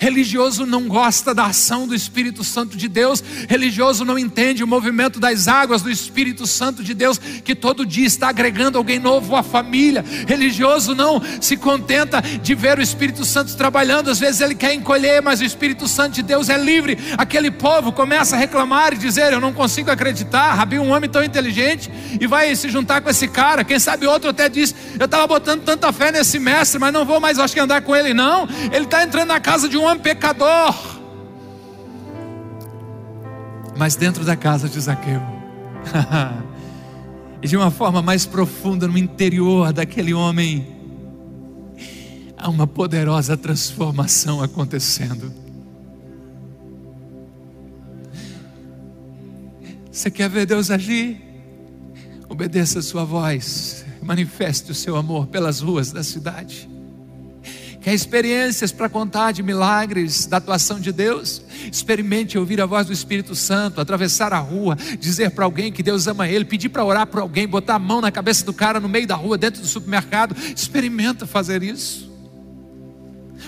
Religioso 0.00 0.64
não 0.64 0.88
gosta 0.88 1.34
da 1.34 1.44
ação 1.44 1.86
do 1.86 1.94
Espírito 1.94 2.42
Santo 2.42 2.74
de 2.74 2.88
Deus. 2.88 3.22
Religioso 3.46 4.02
não 4.02 4.18
entende 4.18 4.64
o 4.64 4.66
movimento 4.66 5.20
das 5.20 5.46
águas 5.46 5.82
do 5.82 5.90
Espírito 5.90 6.46
Santo 6.46 6.82
de 6.82 6.94
Deus, 6.94 7.18
que 7.18 7.54
todo 7.54 7.84
dia 7.84 8.06
está 8.06 8.30
agregando 8.30 8.78
alguém 8.78 8.98
novo 8.98 9.36
à 9.36 9.42
família. 9.42 10.02
Religioso 10.26 10.94
não 10.94 11.20
se 11.38 11.54
contenta 11.54 12.22
de 12.22 12.54
ver 12.54 12.78
o 12.78 12.82
Espírito 12.82 13.26
Santo 13.26 13.54
trabalhando. 13.54 14.08
Às 14.08 14.18
vezes 14.18 14.40
ele 14.40 14.54
quer 14.54 14.72
encolher, 14.72 15.20
mas 15.20 15.42
o 15.42 15.44
Espírito 15.44 15.86
Santo 15.86 16.14
de 16.14 16.22
Deus 16.22 16.48
é 16.48 16.56
livre. 16.56 16.96
Aquele 17.18 17.50
povo 17.50 17.92
começa 17.92 18.36
a 18.36 18.38
reclamar 18.38 18.94
e 18.94 18.96
dizer: 18.96 19.34
Eu 19.34 19.40
não 19.40 19.52
consigo 19.52 19.90
acreditar. 19.90 20.54
Rabi, 20.54 20.78
um 20.78 20.92
homem 20.92 21.10
tão 21.10 21.22
inteligente, 21.22 21.90
e 22.18 22.26
vai 22.26 22.56
se 22.56 22.70
juntar 22.70 23.02
com 23.02 23.10
esse 23.10 23.28
cara. 23.28 23.64
Quem 23.64 23.78
sabe 23.78 24.06
outro 24.06 24.30
até 24.30 24.48
diz: 24.48 24.74
Eu 24.98 25.04
estava 25.04 25.26
botando 25.26 25.60
tanta 25.62 25.92
fé 25.92 26.10
nesse 26.10 26.38
mestre, 26.38 26.78
mas 26.78 26.90
não 26.90 27.04
vou 27.04 27.20
mais, 27.20 27.38
acho 27.38 27.52
que 27.52 27.60
andar 27.60 27.82
com 27.82 27.94
ele, 27.94 28.14
não. 28.14 28.48
Ele 28.72 28.86
está 28.86 29.02
entrando 29.02 29.28
na 29.28 29.38
casa 29.38 29.68
de 29.68 29.76
um 29.76 29.89
homem 29.90 30.02
pecador. 30.02 30.74
Mas 33.76 33.96
dentro 33.96 34.24
da 34.24 34.36
casa 34.36 34.68
de 34.68 34.80
Zaqueu, 34.80 35.22
e 37.42 37.48
de 37.48 37.56
uma 37.56 37.70
forma 37.70 38.02
mais 38.02 38.26
profunda 38.26 38.86
no 38.86 38.98
interior 38.98 39.72
daquele 39.72 40.12
homem, 40.12 40.66
há 42.36 42.48
uma 42.48 42.66
poderosa 42.66 43.36
transformação 43.36 44.42
acontecendo. 44.42 45.32
Você 49.90 50.10
quer 50.10 50.28
ver 50.28 50.46
Deus 50.46 50.70
agir? 50.70 51.20
Obedeça 52.28 52.78
a 52.78 52.82
sua 52.82 53.04
voz, 53.04 53.84
manifeste 54.02 54.70
o 54.70 54.74
seu 54.74 54.94
amor 54.96 55.26
pelas 55.26 55.60
ruas 55.60 55.90
da 55.90 56.02
cidade. 56.02 56.68
Quer 57.80 57.94
experiências 57.94 58.70
para 58.72 58.90
contar 58.90 59.32
de 59.32 59.42
milagres 59.42 60.26
da 60.26 60.36
atuação 60.36 60.78
de 60.78 60.92
Deus? 60.92 61.42
Experimente 61.72 62.38
ouvir 62.38 62.60
a 62.60 62.66
voz 62.66 62.86
do 62.86 62.92
Espírito 62.92 63.34
Santo, 63.34 63.80
atravessar 63.80 64.34
a 64.34 64.38
rua, 64.38 64.76
dizer 64.98 65.30
para 65.30 65.46
alguém 65.46 65.72
que 65.72 65.82
Deus 65.82 66.06
ama 66.06 66.28
ele, 66.28 66.44
pedir 66.44 66.68
para 66.68 66.84
orar 66.84 67.06
para 67.06 67.22
alguém, 67.22 67.48
botar 67.48 67.76
a 67.76 67.78
mão 67.78 68.02
na 68.02 68.10
cabeça 68.10 68.44
do 68.44 68.52
cara 68.52 68.78
no 68.78 68.88
meio 68.88 69.06
da 69.06 69.14
rua, 69.14 69.38
dentro 69.38 69.62
do 69.62 69.66
supermercado. 69.66 70.36
Experimenta 70.54 71.26
fazer 71.26 71.62
isso. 71.62 72.10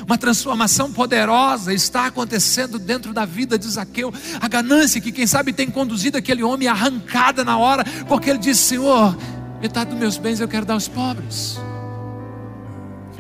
Uma 0.07 0.17
transformação 0.17 0.91
poderosa 0.91 1.75
está 1.75 2.07
acontecendo 2.07 2.79
dentro 2.79 3.13
da 3.13 3.27
vida 3.27 3.59
de 3.59 3.69
Zaqueu. 3.69 4.13
A 4.41 4.49
ganância 4.49 4.99
que, 4.99 5.13
quem 5.13 5.27
sabe, 5.27 5.53
tem 5.53 5.69
conduzido 5.69 6.17
aquele 6.17 6.43
homem 6.43 6.69
arrancada 6.69 7.45
na 7.45 7.59
hora, 7.59 7.85
porque 8.09 8.31
ele 8.31 8.39
disse: 8.39 8.63
Senhor, 8.63 9.15
metade 9.61 9.91
dos 9.91 9.99
meus 9.99 10.17
bens 10.17 10.41
eu 10.41 10.49
quero 10.49 10.65
dar 10.65 10.75
aos 10.75 10.89
pobres 10.89 11.59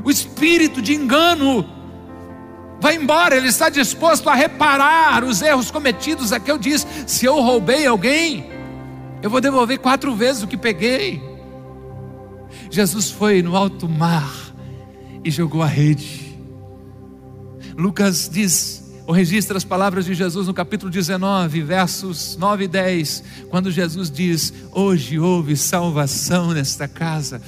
o 0.04 0.10
espírito 0.10 0.82
de 0.82 0.94
engano 0.94 1.66
vai 2.82 2.96
embora, 2.96 3.36
ele 3.36 3.46
está 3.46 3.68
disposto 3.68 4.28
a 4.28 4.34
reparar 4.34 5.22
os 5.22 5.40
erros 5.40 5.70
cometidos. 5.70 6.32
Aqui 6.32 6.50
eu 6.50 6.58
disse: 6.58 6.86
se 7.06 7.24
eu 7.24 7.40
roubei 7.40 7.86
alguém, 7.86 8.50
eu 9.22 9.30
vou 9.30 9.40
devolver 9.40 9.78
quatro 9.78 10.14
vezes 10.16 10.42
o 10.42 10.48
que 10.48 10.56
peguei. 10.56 11.22
Jesus 12.68 13.10
foi 13.10 13.40
no 13.40 13.56
alto 13.56 13.88
mar 13.88 14.34
e 15.22 15.30
jogou 15.30 15.62
a 15.62 15.66
rede. 15.66 16.36
Lucas 17.76 18.28
diz, 18.30 18.92
ou 19.06 19.14
registra 19.14 19.56
as 19.56 19.64
palavras 19.64 20.04
de 20.04 20.14
Jesus 20.14 20.46
no 20.46 20.54
capítulo 20.54 20.90
19, 20.90 21.62
versos 21.62 22.36
9 22.36 22.64
e 22.64 22.68
10, 22.68 23.24
quando 23.48 23.70
Jesus 23.70 24.10
diz: 24.10 24.52
Hoje 24.72 25.20
houve 25.20 25.56
salvação 25.56 26.52
nesta 26.52 26.88
casa 26.88 27.40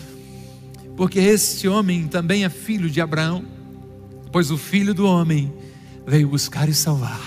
porque 0.96 1.18
este 1.18 1.66
homem 1.66 2.06
também 2.06 2.44
é 2.44 2.48
filho 2.48 2.88
de 2.88 3.00
Abraão, 3.00 3.44
pois 4.30 4.50
o 4.50 4.58
filho 4.58 4.94
do 4.94 5.06
homem 5.06 5.52
veio 6.06 6.28
buscar 6.28 6.68
e 6.68 6.74
salvar. 6.74 7.20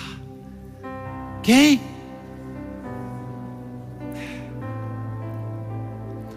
Quem? 1.43 1.81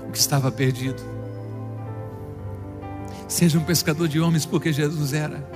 O 0.09 0.13
que 0.13 0.19
estava 0.19 0.51
perdido. 0.51 1.03
Seja 3.29 3.59
um 3.59 3.65
pescador 3.65 4.09
de 4.09 4.19
homens, 4.19 4.45
porque 4.45 4.73
Jesus 4.73 5.13
era. 5.13 5.49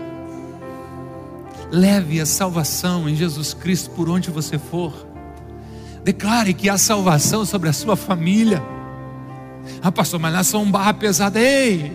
Leve 1.73 2.21
a 2.21 2.27
salvação 2.27 3.09
em 3.09 3.17
Jesus 3.17 3.53
Cristo 3.53 3.91
por 3.91 4.09
onde 4.09 4.31
você 4.31 4.59
for. 4.59 4.93
Declare 6.05 6.55
que 6.55 6.69
há 6.69 6.79
salvação 6.79 7.45
sobre 7.45 7.69
a 7.69 7.73
sua 7.73 7.97
família. 7.97 8.63
Ah, 9.83 9.93
pastor, 9.93 10.21
mas 10.21 10.33
nós 10.33 10.47
somos 10.47 10.71
barra 10.71 10.95
pesada. 10.95 11.41
Ei, 11.41 11.93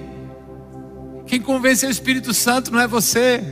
quem 1.25 1.41
convence 1.41 1.85
é 1.85 1.89
o 1.89 1.91
Espírito 1.91 2.33
Santo, 2.33 2.71
não 2.71 2.79
é 2.79 2.88
você. 2.88 3.43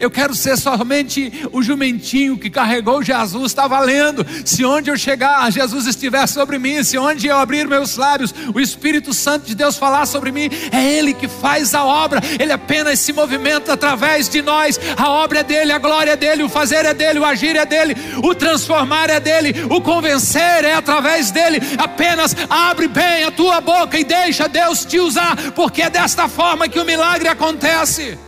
Eu 0.00 0.10
quero 0.10 0.34
ser 0.34 0.56
somente 0.56 1.32
o 1.52 1.62
jumentinho 1.62 2.38
que 2.38 2.50
carregou 2.50 3.02
Jesus, 3.02 3.46
está 3.46 3.68
valendo. 3.68 4.26
Se 4.44 4.64
onde 4.64 4.90
eu 4.90 4.96
chegar, 4.96 5.50
Jesus 5.50 5.86
estiver 5.86 6.26
sobre 6.26 6.58
mim, 6.58 6.82
se 6.82 6.98
onde 6.98 7.26
eu 7.26 7.36
abrir 7.36 7.66
meus 7.66 7.96
lábios, 7.96 8.34
o 8.54 8.60
Espírito 8.60 9.12
Santo 9.12 9.46
de 9.46 9.54
Deus 9.54 9.76
falar 9.76 10.06
sobre 10.06 10.32
mim, 10.32 10.48
é 10.72 10.98
Ele 10.98 11.12
que 11.14 11.28
faz 11.28 11.74
a 11.74 11.84
obra, 11.84 12.20
Ele 12.38 12.52
apenas 12.52 13.00
se 13.00 13.12
movimenta 13.12 13.72
através 13.72 14.28
de 14.28 14.42
nós. 14.42 14.78
A 14.96 15.10
obra 15.10 15.40
é 15.40 15.44
dele, 15.44 15.72
a 15.72 15.78
glória 15.78 16.12
é 16.12 16.16
dele, 16.16 16.42
o 16.42 16.48
fazer 16.48 16.84
é 16.84 16.94
dele, 16.94 17.18
o 17.18 17.24
agir 17.24 17.56
é 17.56 17.66
dele, 17.66 17.96
o 18.22 18.34
transformar 18.34 19.10
é 19.10 19.20
dele, 19.20 19.54
o 19.70 19.80
convencer 19.80 20.64
é 20.64 20.74
através 20.74 21.30
dele. 21.30 21.60
Apenas 21.78 22.34
abre 22.48 22.88
bem 22.88 23.24
a 23.24 23.30
tua 23.30 23.60
boca 23.60 23.98
e 23.98 24.04
deixa 24.04 24.48
Deus 24.48 24.84
te 24.84 24.98
usar, 24.98 25.52
porque 25.52 25.82
é 25.82 25.90
desta 25.90 26.28
forma 26.28 26.68
que 26.68 26.80
o 26.80 26.84
milagre 26.84 27.28
acontece. 27.28 28.18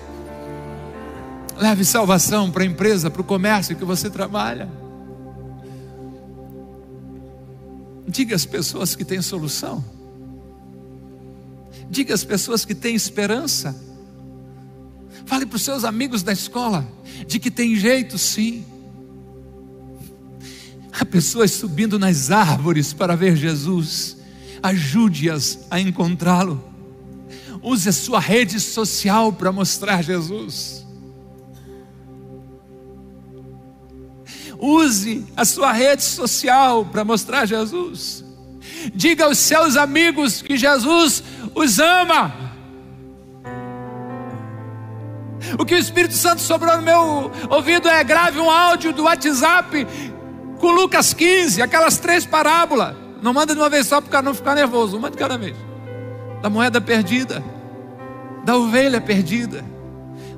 Leve 1.59 1.85
salvação 1.85 2.53
para 2.53 2.63
a 2.63 2.67
empresa, 2.67 3.11
para 3.11 3.21
o 3.21 3.25
comércio 3.25 3.75
que 3.75 3.85
você 3.85 4.09
trabalha. 4.09 4.71
Diga 8.07 8.37
às 8.37 8.47
pessoas 8.47 8.95
que 8.95 9.05
têm 9.05 9.21
solução. 9.21 9.85
Diga 11.91 12.15
às 12.15 12.23
pessoas 12.23 12.65
que 12.65 12.75
têm 12.75 12.95
esperança. 12.95 13.77
Fale 15.27 15.45
para 15.45 15.57
os 15.57 15.63
seus 15.63 15.85
amigos 15.85 16.23
da 16.23 16.33
escola 16.33 16.87
de 17.27 17.39
que 17.39 17.51
tem 17.51 17.75
jeito 17.75 18.17
sim. 18.17 18.65
Há 20.93 21.05
pessoas 21.05 21.51
subindo 21.51 21.99
nas 21.99 22.31
árvores 22.31 22.93
para 22.93 23.17
ver 23.17 23.37
Jesus. 23.37 24.17
Ajude-as 24.63 25.67
a 25.71 25.81
encontrá-lo. 25.81 26.63
Use 27.63 27.89
a 27.89 27.93
sua 27.93 28.21
rede 28.21 28.61
social 28.61 29.33
para 29.33 29.51
mostrar 29.51 30.03
Jesus. 30.03 30.88
Use 34.59 35.25
a 35.37 35.45
sua 35.45 35.73
rede 35.73 36.03
social 36.03 36.85
para 36.85 37.05
mostrar 37.05 37.47
Jesus. 37.47 38.25
Diga 38.95 39.25
aos 39.25 39.39
seus 39.39 39.77
amigos 39.77 40.43
que 40.43 40.57
Jesus 40.57 41.23
os 41.55 41.79
ama. 41.79 42.49
O 45.59 45.65
que 45.65 45.75
o 45.75 45.79
Espírito 45.79 46.15
Santo 46.15 46.41
sobrou 46.41 46.77
no 46.77 46.83
meu 46.83 47.31
ouvido 47.49 47.89
é 47.89 48.03
grave 48.03 48.39
um 48.39 48.51
áudio 48.51 48.93
do 48.93 49.05
WhatsApp 49.05 49.87
com 50.59 50.71
Lucas 50.71 51.15
15, 51.15 51.63
aquelas 51.63 51.99
três 51.99 52.27
parábolas. 52.27 52.97
Não 53.23 53.33
manda 53.33 53.55
de 53.55 53.61
uma 53.61 53.69
vez 53.69 53.87
só 53.87 54.01
para 54.01 54.23
não 54.23 54.35
ficar 54.35 54.55
nervoso, 54.55 54.97
uma 54.97 55.11
de 55.11 55.17
cada 55.17 55.39
vez. 55.39 55.57
Da 56.43 56.51
moeda 56.51 56.81
perdida, 56.81 57.43
da 58.45 58.57
ovelha 58.57 59.01
perdida, 59.01 59.65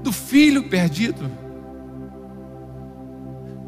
do 0.02 0.12
filho 0.12 0.64
perdido. 0.64 1.30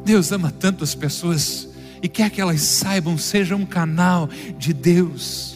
Deus 0.05 0.33
ama 0.33 0.51
tanto 0.51 0.83
as 0.83 0.95
pessoas 0.95 1.69
e 2.03 2.09
quer 2.09 2.31
que 2.31 2.41
elas 2.41 2.61
saibam, 2.61 3.17
seja 3.17 3.55
um 3.55 3.65
canal 3.65 4.29
de 4.59 4.73
Deus. 4.73 5.55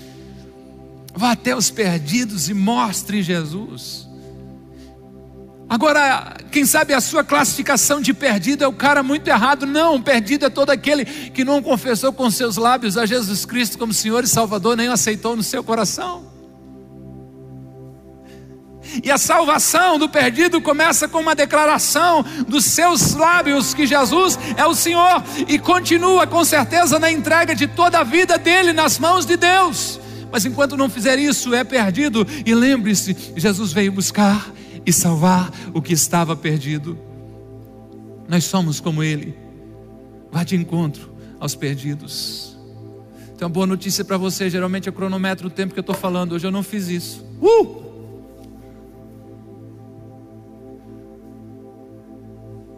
Vá 1.15 1.33
até 1.33 1.57
os 1.57 1.71
perdidos 1.71 2.49
e 2.49 2.55
mostre 2.55 3.23
Jesus. 3.23 4.07
Agora, 5.69 6.37
quem 6.53 6.65
sabe 6.65 6.95
a 6.95 7.01
sua 7.01 7.25
classificação 7.25 8.01
de 8.01 8.15
perdido 8.15 8.63
é 8.63 8.69
o 8.69 8.73
cara 8.73 9.03
muito 9.03 9.27
errado. 9.27 9.67
Não, 9.67 10.01
perdido 10.01 10.47
é 10.47 10.51
todo 10.51 10.71
aquele 10.71 11.05
que 11.05 11.45
não 11.45 11.61
confessou 11.61 12.13
com 12.13 12.31
seus 12.31 12.57
lábios 12.57 12.97
a 12.97 13.05
Jesus 13.05 13.45
Cristo 13.45 13.77
como 13.77 13.93
Senhor 13.93 14.23
e 14.23 14.29
Salvador, 14.29 14.77
nem 14.77 14.89
aceitou 14.89 15.35
no 15.35 15.43
seu 15.43 15.65
coração. 15.65 16.36
E 19.03 19.11
a 19.11 19.19
salvação 19.19 19.99
do 19.99 20.09
perdido 20.09 20.61
começa 20.61 21.09
com 21.09 21.21
uma 21.21 21.35
declaração 21.35 22.25
dos 22.47 22.65
seus 22.65 23.15
lábios 23.15 23.75
que 23.75 23.87
Jesus 23.87 24.39
é 24.57 24.67
o 24.67 24.75
Senhor 24.75 25.23
e 25.49 25.59
continua 25.59 26.27
com 26.27 26.45
certeza 26.45 26.99
na 26.99 27.11
entrega 27.11 27.55
de 27.55 27.67
toda 27.67 28.01
a 28.01 28.05
vida 28.05 28.39
dele 28.39 28.73
nas 28.73 28.99
mãos 28.99 29.27
de 29.27 29.37
Deus. 29.37 30.01
Mas 30.31 30.45
enquanto 30.45 30.77
não 30.77 30.89
fizer 30.89 31.19
isso, 31.19 31.55
é 31.55 31.65
perdido. 31.65 32.27
E 32.45 32.55
lembre-se: 32.55 33.17
Jesus 33.37 33.73
veio 33.73 33.93
buscar 33.93 34.53
e 34.85 34.93
salvar 34.93 35.51
o 35.73 35.81
que 35.81 35.93
estava 35.93 36.37
perdido. 36.37 36.99
Nós 38.29 38.45
somos 38.45 38.81
como 38.81 39.03
Ele. 39.03 39.35
Vá 40.31 40.43
de 40.43 40.57
encontro 40.57 41.13
aos 41.39 41.55
perdidos. 41.55 42.57
Tem 43.39 43.47
uma 43.47 43.53
boa 43.53 43.67
notícia 43.67 44.05
para 44.05 44.17
você. 44.17 44.51
Geralmente 44.51 44.89
é 44.89 44.93
cronometro 44.93 45.49
o 45.49 45.51
tempo 45.51 45.73
que 45.73 45.79
eu 45.79 45.83
estou 45.83 45.95
falando. 45.95 46.33
Hoje 46.33 46.47
eu 46.47 46.51
não 46.51 46.63
fiz 46.63 46.89
isso. 46.89 47.25
Uh! 47.41 47.86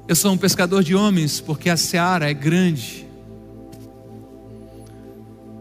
Eu 0.08 0.16
sou 0.16 0.32
um 0.32 0.38
pescador 0.38 0.82
de 0.82 0.94
homens 0.94 1.38
porque 1.38 1.68
a 1.68 1.76
seara 1.76 2.30
é 2.30 2.32
grande 2.32 3.06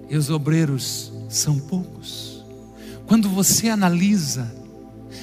e 0.10 0.16
os 0.16 0.30
obreiros 0.30 1.12
são 1.28 1.60
poucos. 1.60 2.46
Quando 3.06 3.28
você 3.28 3.68
analisa 3.68 4.50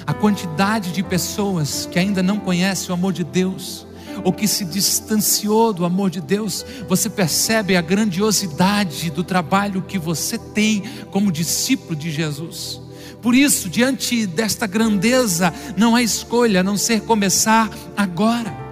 a 0.06 0.12
quantidade 0.12 0.92
de 0.92 1.02
pessoas 1.02 1.88
que 1.90 1.98
ainda 1.98 2.22
não 2.22 2.38
conhecem 2.38 2.90
o 2.90 2.92
amor 2.92 3.14
de 3.14 3.24
Deus, 3.24 3.86
ou 4.22 4.30
que 4.30 4.46
se 4.46 4.62
distanciou 4.66 5.72
do 5.72 5.86
amor 5.86 6.10
de 6.10 6.20
Deus, 6.20 6.64
você 6.86 7.08
percebe 7.08 7.76
a 7.76 7.80
grandiosidade 7.80 9.10
do 9.10 9.24
trabalho 9.24 9.80
que 9.80 9.98
você 9.98 10.36
tem 10.36 10.82
como 11.10 11.32
discípulo 11.32 11.96
de 11.96 12.10
Jesus. 12.10 12.78
Por 13.22 13.34
isso, 13.34 13.70
diante 13.70 14.26
desta 14.26 14.66
grandeza, 14.66 15.52
não 15.78 15.96
há 15.96 16.02
escolha 16.02 16.60
a 16.60 16.62
não 16.62 16.76
ser 16.76 17.00
começar 17.00 17.70
agora. 17.96 18.63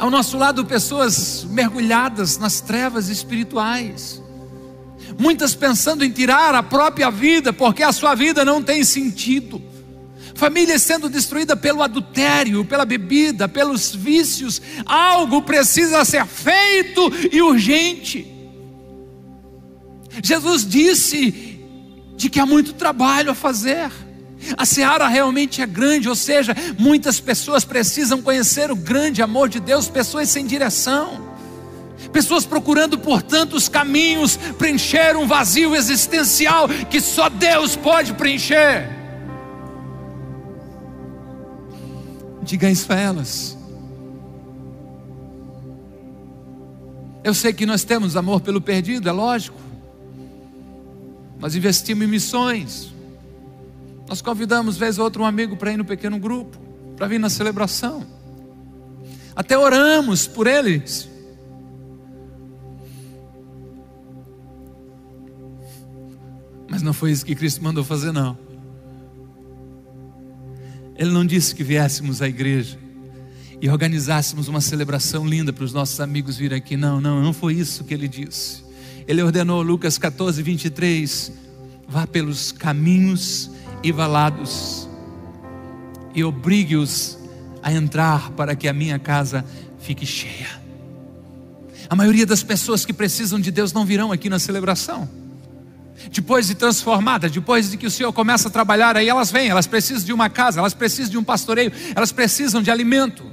Ao 0.00 0.08
nosso 0.08 0.38
lado, 0.38 0.64
pessoas 0.64 1.44
mergulhadas 1.44 2.38
nas 2.38 2.62
trevas 2.62 3.10
espirituais. 3.10 4.22
Muitas 5.18 5.54
pensando 5.54 6.02
em 6.02 6.10
tirar 6.10 6.54
a 6.54 6.62
própria 6.62 7.10
vida, 7.10 7.52
porque 7.52 7.82
a 7.82 7.92
sua 7.92 8.14
vida 8.14 8.42
não 8.42 8.62
tem 8.62 8.82
sentido. 8.82 9.60
Famílias 10.34 10.80
sendo 10.80 11.10
destruídas 11.10 11.60
pelo 11.60 11.82
adultério, 11.82 12.64
pela 12.64 12.86
bebida, 12.86 13.46
pelos 13.46 13.94
vícios. 13.94 14.62
Algo 14.86 15.42
precisa 15.42 16.02
ser 16.02 16.24
feito 16.24 17.12
e 17.30 17.42
urgente. 17.42 18.26
Jesus 20.24 20.66
disse 20.66 21.60
de 22.16 22.30
que 22.30 22.40
há 22.40 22.46
muito 22.46 22.72
trabalho 22.72 23.32
a 23.32 23.34
fazer. 23.34 23.92
A 24.56 24.64
seara 24.64 25.06
realmente 25.06 25.62
é 25.62 25.66
grande, 25.66 26.08
ou 26.08 26.16
seja, 26.16 26.54
muitas 26.78 27.20
pessoas 27.20 27.64
precisam 27.64 28.22
conhecer 28.22 28.70
o 28.70 28.76
grande 28.76 29.22
amor 29.22 29.48
de 29.48 29.60
Deus, 29.60 29.88
pessoas 29.88 30.28
sem 30.28 30.46
direção, 30.46 31.28
pessoas 32.12 32.44
procurando 32.44 32.98
por 32.98 33.22
tantos 33.22 33.68
caminhos 33.68 34.36
preencher 34.58 35.16
um 35.16 35.26
vazio 35.26 35.74
existencial 35.76 36.68
que 36.68 37.00
só 37.00 37.28
Deus 37.28 37.76
pode 37.76 38.14
preencher. 38.14 38.88
Diga 42.42 42.70
isso 42.70 42.92
a 42.92 42.96
elas. 42.96 43.56
Eu 47.22 47.34
sei 47.34 47.52
que 47.52 47.66
nós 47.66 47.84
temos 47.84 48.16
amor 48.16 48.40
pelo 48.40 48.60
perdido, 48.60 49.08
é 49.08 49.12
lógico. 49.12 49.60
Nós 51.38 51.54
investimos 51.54 52.04
em 52.04 52.08
missões, 52.08 52.92
nós 54.10 54.20
convidamos, 54.20 54.76
vez 54.76 54.98
ou 54.98 55.04
outra, 55.04 55.22
um 55.22 55.24
amigo 55.24 55.56
para 55.56 55.72
ir 55.72 55.76
no 55.76 55.84
pequeno 55.84 56.18
grupo, 56.18 56.58
para 56.96 57.06
vir 57.06 57.20
na 57.20 57.30
celebração. 57.30 58.04
Até 59.36 59.56
oramos 59.56 60.26
por 60.26 60.48
eles. 60.48 61.08
Mas 66.68 66.82
não 66.82 66.92
foi 66.92 67.12
isso 67.12 67.24
que 67.24 67.36
Cristo 67.36 67.62
mandou 67.62 67.84
fazer, 67.84 68.10
não. 68.10 68.36
Ele 70.96 71.12
não 71.12 71.24
disse 71.24 71.54
que 71.54 71.62
viéssemos 71.62 72.20
à 72.20 72.26
igreja 72.26 72.76
e 73.62 73.68
organizássemos 73.68 74.48
uma 74.48 74.60
celebração 74.60 75.24
linda 75.24 75.52
para 75.52 75.62
os 75.62 75.72
nossos 75.72 76.00
amigos 76.00 76.36
vir 76.36 76.52
aqui. 76.52 76.76
Não, 76.76 77.00
não, 77.00 77.22
não 77.22 77.32
foi 77.32 77.54
isso 77.54 77.84
que 77.84 77.94
ele 77.94 78.08
disse. 78.08 78.64
Ele 79.06 79.22
ordenou, 79.22 79.62
Lucas 79.62 79.98
14, 79.98 80.42
23, 80.42 81.32
vá 81.86 82.08
pelos 82.08 82.50
caminhos 82.50 83.52
e 83.82 83.92
valados, 83.92 84.88
e 86.14 86.22
obrigue-os 86.24 87.18
a 87.62 87.72
entrar 87.72 88.30
para 88.32 88.54
que 88.54 88.68
a 88.68 88.72
minha 88.72 88.98
casa 88.98 89.44
fique 89.78 90.04
cheia. 90.04 90.60
A 91.88 91.96
maioria 91.96 92.26
das 92.26 92.42
pessoas 92.42 92.84
que 92.84 92.92
precisam 92.92 93.40
de 93.40 93.50
Deus 93.50 93.72
não 93.72 93.84
virão 93.84 94.12
aqui 94.12 94.28
na 94.28 94.38
celebração. 94.38 95.08
Depois 96.10 96.46
de 96.46 96.54
transformadas, 96.54 97.30
depois 97.30 97.70
de 97.70 97.76
que 97.76 97.86
o 97.86 97.90
Senhor 97.90 98.12
começa 98.12 98.48
a 98.48 98.50
trabalhar, 98.50 98.96
aí 98.96 99.08
elas 99.08 99.30
vêm, 99.30 99.48
elas 99.48 99.66
precisam 99.66 100.04
de 100.04 100.12
uma 100.12 100.30
casa, 100.30 100.60
elas 100.60 100.72
precisam 100.72 101.10
de 101.10 101.18
um 101.18 101.24
pastoreio, 101.24 101.72
elas 101.94 102.10
precisam 102.10 102.62
de 102.62 102.70
alimento. 102.70 103.24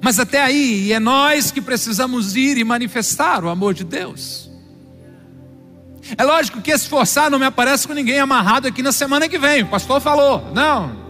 Mas 0.00 0.18
até 0.18 0.42
aí, 0.42 0.92
é 0.92 0.98
nós 0.98 1.50
que 1.50 1.60
precisamos 1.60 2.34
ir 2.34 2.58
e 2.58 2.64
manifestar 2.64 3.44
o 3.44 3.48
amor 3.48 3.74
de 3.74 3.84
Deus. 3.84 4.51
É 6.16 6.24
lógico 6.24 6.60
que 6.60 6.72
esforçar 6.72 7.30
não 7.30 7.38
me 7.38 7.44
aparece 7.44 7.86
com 7.86 7.94
ninguém 7.94 8.18
amarrado 8.18 8.66
aqui 8.66 8.82
na 8.82 8.92
semana 8.92 9.28
que 9.28 9.38
vem. 9.38 9.62
O 9.62 9.68
pastor 9.68 10.00
falou, 10.00 10.52
não. 10.52 11.00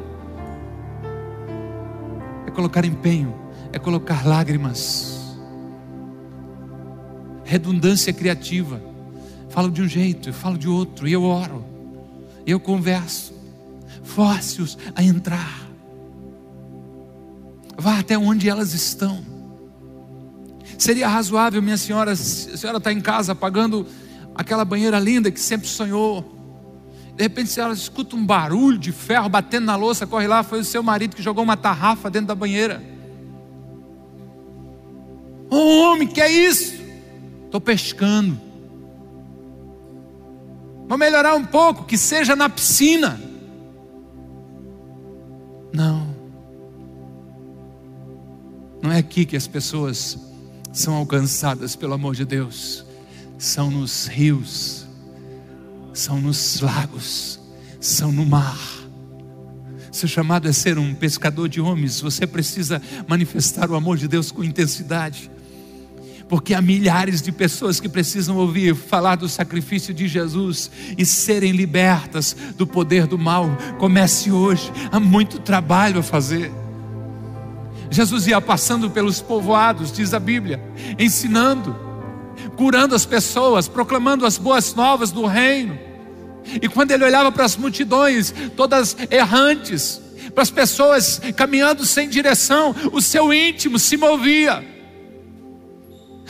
É 2.47 2.51
colocar 2.51 2.85
empenho, 2.85 3.35
é 3.73 3.79
colocar 3.79 4.27
lágrimas, 4.27 5.37
redundância 7.45 8.13
criativa. 8.13 8.83
Falo 9.49 9.71
de 9.71 9.83
um 9.83 9.89
jeito, 9.89 10.29
eu 10.29 10.35
falo 10.35 10.59
de 10.59 10.69
outro, 10.69 11.09
e 11.09 11.13
eu 11.13 11.25
oro, 11.25 11.65
eu 12.47 12.61
converso. 12.61 13.33
Force-os 14.03 14.77
a 14.95 15.03
entrar. 15.03 15.63
Vá 17.79 17.99
até 17.99 18.17
onde 18.19 18.49
elas 18.49 18.75
estão. 18.75 19.25
Seria 20.79 21.09
razoável, 21.09 21.63
minha 21.63 21.77
senhora, 21.77 22.15
se 22.17 22.51
a 22.51 22.57
senhora 22.57 22.79
está 22.79 22.93
em 22.93 23.01
casa 23.01 23.33
apagando 23.33 23.87
aquela 24.35 24.65
banheira 24.65 24.99
linda 24.99 25.31
que 25.31 25.41
sempre 25.41 25.69
sonhou. 25.69 26.39
De 27.15 27.23
repente, 27.23 27.59
ela 27.61 27.75
escuta 27.75 28.17
um 28.17 28.25
barulho 28.25 28.79
de 28.79 28.91
ferro 28.91 29.29
batendo 29.29 29.67
na 29.67 29.77
louça, 29.77 30.07
corre 30.07 30.27
lá, 30.27 30.43
foi 30.43 30.61
o 30.61 30.65
seu 30.65 30.83
marido 30.83 31.15
que 31.15 31.23
jogou 31.23 31.45
uma 31.45 31.57
tarrafa 31.57 32.11
dentro 32.11 32.29
da 32.29 32.35
banheira. 32.35 32.83
Ô 35.51 35.57
oh, 35.57 35.93
homem, 35.93 36.09
que 36.09 36.21
é 36.21 36.31
isso? 36.31 36.75
Estou 37.45 37.61
pescando. 37.61 38.41
Vou 40.89 40.97
melhorar 40.97 41.35
um 41.35 41.45
pouco, 41.45 41.85
que 41.85 41.99
seja 41.99 42.35
na 42.35 42.49
piscina. 42.49 43.21
Não. 45.73 46.13
Não 48.83 48.91
é 48.91 48.99
aqui 48.99 49.27
que 49.27 49.37
as 49.37 49.47
pessoas 49.47 50.19
são 50.73 50.95
alcançadas 50.95 51.77
pelo 51.77 51.93
amor 51.93 52.15
de 52.15 52.25
Deus 52.25 52.87
são 53.43 53.73
nos 53.73 54.07
rios, 54.07 54.87
são 55.93 56.21
nos 56.21 56.61
lagos, 56.61 57.41
são 57.81 58.13
no 58.13 58.25
mar. 58.25 58.57
Seu 59.91 60.09
chamado 60.09 60.49
é 60.49 60.53
ser 60.53 60.79
um 60.79 60.95
pescador 60.95 61.49
de 61.49 61.61
homens, 61.61 62.01
você 62.01 62.25
precisa 62.25 62.81
manifestar 63.09 63.69
o 63.69 63.75
amor 63.75 63.97
de 63.97 64.07
Deus 64.07 64.31
com 64.31 64.45
intensidade. 64.45 65.29
Porque 66.29 66.55
há 66.55 66.63
milhares 66.63 67.21
de 67.21 67.33
pessoas 67.33 67.81
que 67.81 67.89
precisam 67.89 68.37
ouvir 68.37 68.77
falar 68.77 69.17
do 69.17 69.29
sacrifício 69.29 69.93
de 69.93 70.07
Jesus 70.07 70.71
e 70.97 71.05
serem 71.05 71.51
libertas 71.51 72.37
do 72.57 72.65
poder 72.65 73.09
do 73.09 73.19
mal. 73.19 73.51
Comece 73.77 74.31
hoje, 74.31 74.71
há 74.93 75.01
muito 75.01 75.41
trabalho 75.41 75.99
a 75.99 76.03
fazer. 76.03 76.53
Jesus 77.91 78.29
ia 78.29 78.41
passando 78.41 78.89
pelos 78.89 79.21
povoados, 79.21 79.91
diz 79.91 80.15
a 80.15 80.21
Bíblia, 80.21 80.63
ensinando 80.97 81.92
curando 82.57 82.95
as 82.95 83.05
pessoas, 83.05 83.69
proclamando 83.69 84.27
as 84.27 84.39
boas 84.39 84.75
novas 84.75 85.11
do 85.11 85.27
reino. 85.27 85.79
E 86.61 86.69
quando 86.69 86.91
ele 86.91 87.05
olhava 87.05 87.31
para 87.31 87.45
as 87.45 87.57
multidões, 87.57 88.35
todas 88.57 88.97
errantes, 89.11 90.01
para 90.35 90.43
as 90.43 90.51
pessoas 90.51 91.21
caminhando 91.37 91.85
sem 91.85 92.09
direção, 92.09 92.75
o 92.93 93.01
seu 93.01 93.33
íntimo 93.33 93.79
se 93.79 93.97
movia. 93.97 94.73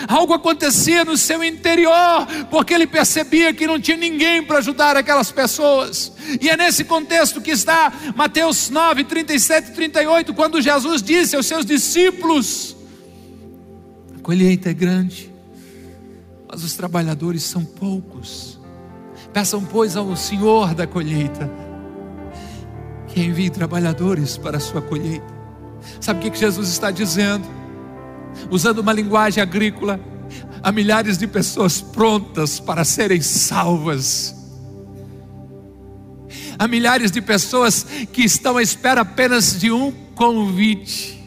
Algo 0.09 0.33
acontecia 0.33 1.05
no 1.05 1.17
seu 1.17 1.45
interior, 1.45 2.27
porque 2.51 2.75
ele 2.75 2.87
percebia 2.87 3.53
que 3.53 3.67
não 3.67 3.81
tinha 3.81 3.97
ninguém 3.97 4.43
para 4.43 4.59
ajudar 4.59 4.97
aquelas 4.97 5.31
pessoas. 5.31 6.13
E 6.41 6.49
é 6.49 6.57
nesse 6.57 6.85
contexto 6.85 7.41
que 7.41 7.51
está 7.51 7.93
Mateus 8.17 8.71
9, 8.71 9.05
37 9.05 9.71
e 9.71 9.75
38, 9.75 10.35
quando 10.35 10.61
Jesus 10.61 11.03
disse 11.03 11.37
aos 11.37 11.47
seus 11.47 11.65
discípulos: 11.65 12.75
A 14.17 14.21
colheita 14.23 14.71
é 14.71 14.75
grande, 14.75 15.32
mas 16.53 16.63
os 16.63 16.75
trabalhadores 16.75 17.45
são 17.45 17.65
poucos. 17.65 18.61
Peçam, 19.33 19.65
pois, 19.65 19.97
ao 19.97 20.15
Senhor 20.15 20.75
da 20.75 20.87
colheita 20.87 21.51
que 23.09 23.23
envie 23.23 23.49
trabalhadores 23.49 24.37
para 24.37 24.59
a 24.59 24.61
sua 24.61 24.83
colheita. 24.83 25.25
Sabe 25.99 26.29
o 26.29 26.31
que 26.31 26.39
Jesus 26.39 26.69
está 26.69 26.91
dizendo? 26.91 27.47
Usando 28.51 28.81
uma 28.81 28.93
linguagem 28.93 29.43
agrícola, 29.43 29.99
há 30.63 30.71
milhares 30.71 31.17
de 31.17 31.27
pessoas 31.27 31.81
prontas 31.81 32.61
para 32.61 32.85
serem 32.85 33.23
salvas. 33.23 34.35
Há 36.59 36.69
milhares 36.69 37.11
de 37.11 37.23
pessoas 37.23 37.83
que 38.13 38.23
estão 38.23 38.59
à 38.59 38.63
espera 38.63 39.01
apenas 39.01 39.59
de 39.59 39.73
um 39.73 39.91
convite. 40.15 41.22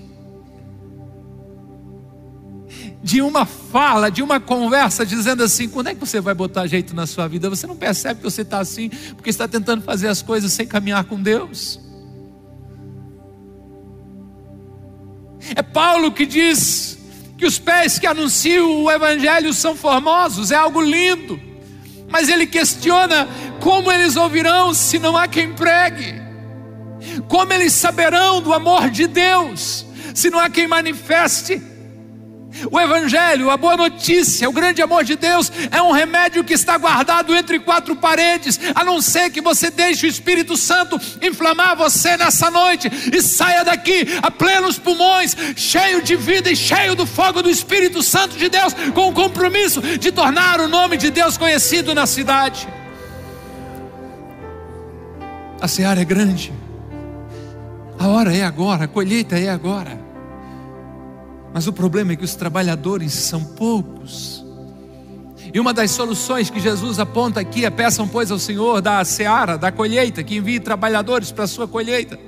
De 3.06 3.22
uma 3.22 3.46
fala, 3.46 4.10
de 4.10 4.24
uma 4.24 4.40
conversa, 4.40 5.06
dizendo 5.06 5.44
assim: 5.44 5.70
quando 5.70 5.90
é 5.90 5.94
que 5.94 6.00
você 6.00 6.20
vai 6.20 6.34
botar 6.34 6.66
jeito 6.66 6.96
na 6.96 7.06
sua 7.06 7.28
vida? 7.28 7.48
Você 7.52 7.68
não 7.68 7.76
percebe 7.76 8.16
que 8.16 8.24
você 8.24 8.42
está 8.42 8.58
assim, 8.58 8.90
porque 9.16 9.30
está 9.30 9.48
tentando 9.48 9.84
fazer 9.84 10.08
as 10.08 10.24
coisas 10.24 10.52
sem 10.52 10.66
caminhar 10.66 11.04
com 11.04 11.22
Deus. 11.22 11.80
É 15.56 15.62
Paulo 15.62 16.12
que 16.12 16.26
diz 16.26 16.98
que 17.38 17.46
os 17.46 17.60
pés 17.60 18.00
que 18.00 18.08
anunciam 18.08 18.84
o 18.84 18.90
Evangelho 18.90 19.54
são 19.54 19.76
formosos, 19.76 20.50
é 20.50 20.56
algo 20.56 20.82
lindo, 20.82 21.40
mas 22.10 22.28
ele 22.28 22.48
questiona 22.48 23.30
como 23.60 23.92
eles 23.92 24.16
ouvirão 24.16 24.74
se 24.74 24.98
não 24.98 25.16
há 25.16 25.28
quem 25.28 25.54
pregue, 25.54 26.20
como 27.28 27.54
eles 27.54 27.74
saberão 27.74 28.42
do 28.42 28.52
amor 28.52 28.90
de 28.90 29.06
Deus 29.06 29.86
se 30.16 30.32
não 30.32 30.40
há 30.40 30.50
quem 30.50 30.68
manifeste. 30.68 31.75
O 32.72 32.80
Evangelho, 32.80 33.50
a 33.50 33.58
boa 33.58 33.76
notícia, 33.76 34.50
o 34.50 34.54
grande 34.54 34.82
amor 34.82 35.04
de 35.04 35.16
Deus 35.16 35.52
é 35.72 35.82
um 35.82 35.92
remédio 35.92 36.44
que 36.44 36.54
está 36.54 36.78
guardado 36.78 37.36
entre 37.36 37.60
quatro 37.60 37.96
paredes, 37.96 38.60
a 38.74 38.84
não 38.84 39.02
ser 39.02 39.30
que 39.30 39.42
você 39.42 39.70
deixe 39.70 40.06
o 40.06 40.10
Espírito 40.10 40.56
Santo 40.56 41.00
inflamar 41.22 41.76
você 41.76 42.18
nessa 42.18 42.50
noite 42.50 42.90
e 43.14 43.22
saia 43.22 43.64
daqui 43.64 44.08
a 44.22 44.32
plenos 44.32 44.78
pulmões, 44.78 45.36
cheio 45.56 46.02
de 46.02 46.16
vida 46.16 46.50
e 46.50 46.56
cheio 46.56 46.96
do 46.96 47.06
fogo 47.06 47.42
do 47.42 47.50
Espírito 47.50 48.02
Santo 48.02 48.38
de 48.38 48.50
Deus, 48.50 48.74
com 48.94 49.10
o 49.10 49.14
compromisso 49.14 49.82
de 49.82 50.12
tornar 50.12 50.60
o 50.60 50.68
nome 50.68 50.98
de 50.98 51.10
Deus 51.10 51.38
conhecido 51.38 51.94
na 51.94 52.06
cidade. 52.06 52.68
A 55.60 55.68
seara 55.68 56.02
é 56.02 56.06
grande, 56.06 56.54
a 57.98 58.08
hora 58.08 58.36
é 58.36 58.44
agora, 58.44 58.86
a 58.86 58.88
colheita 58.88 59.38
é 59.38 59.50
agora. 59.50 60.05
Mas 61.56 61.68
o 61.68 61.72
problema 61.72 62.12
é 62.12 62.16
que 62.18 62.26
os 62.26 62.36
trabalhadores 62.36 63.14
são 63.14 63.42
poucos. 63.42 64.44
E 65.54 65.58
uma 65.58 65.74
das 65.74 65.90
soluções 65.92 66.50
que 66.50 66.60
Jesus 66.60 67.00
aponta 67.00 67.40
aqui 67.40 67.64
é: 67.64 67.70
peçam, 67.70 68.06
pois, 68.06 68.30
ao 68.30 68.38
Senhor 68.38 68.82
da 68.82 69.06
seara, 69.06 69.58
da 69.58 69.72
colheita, 69.72 70.22
que 70.22 70.36
envie 70.36 70.60
trabalhadores 70.60 71.32
para 71.32 71.46
a 71.46 71.48
sua 71.48 71.66
colheita. 71.66 72.20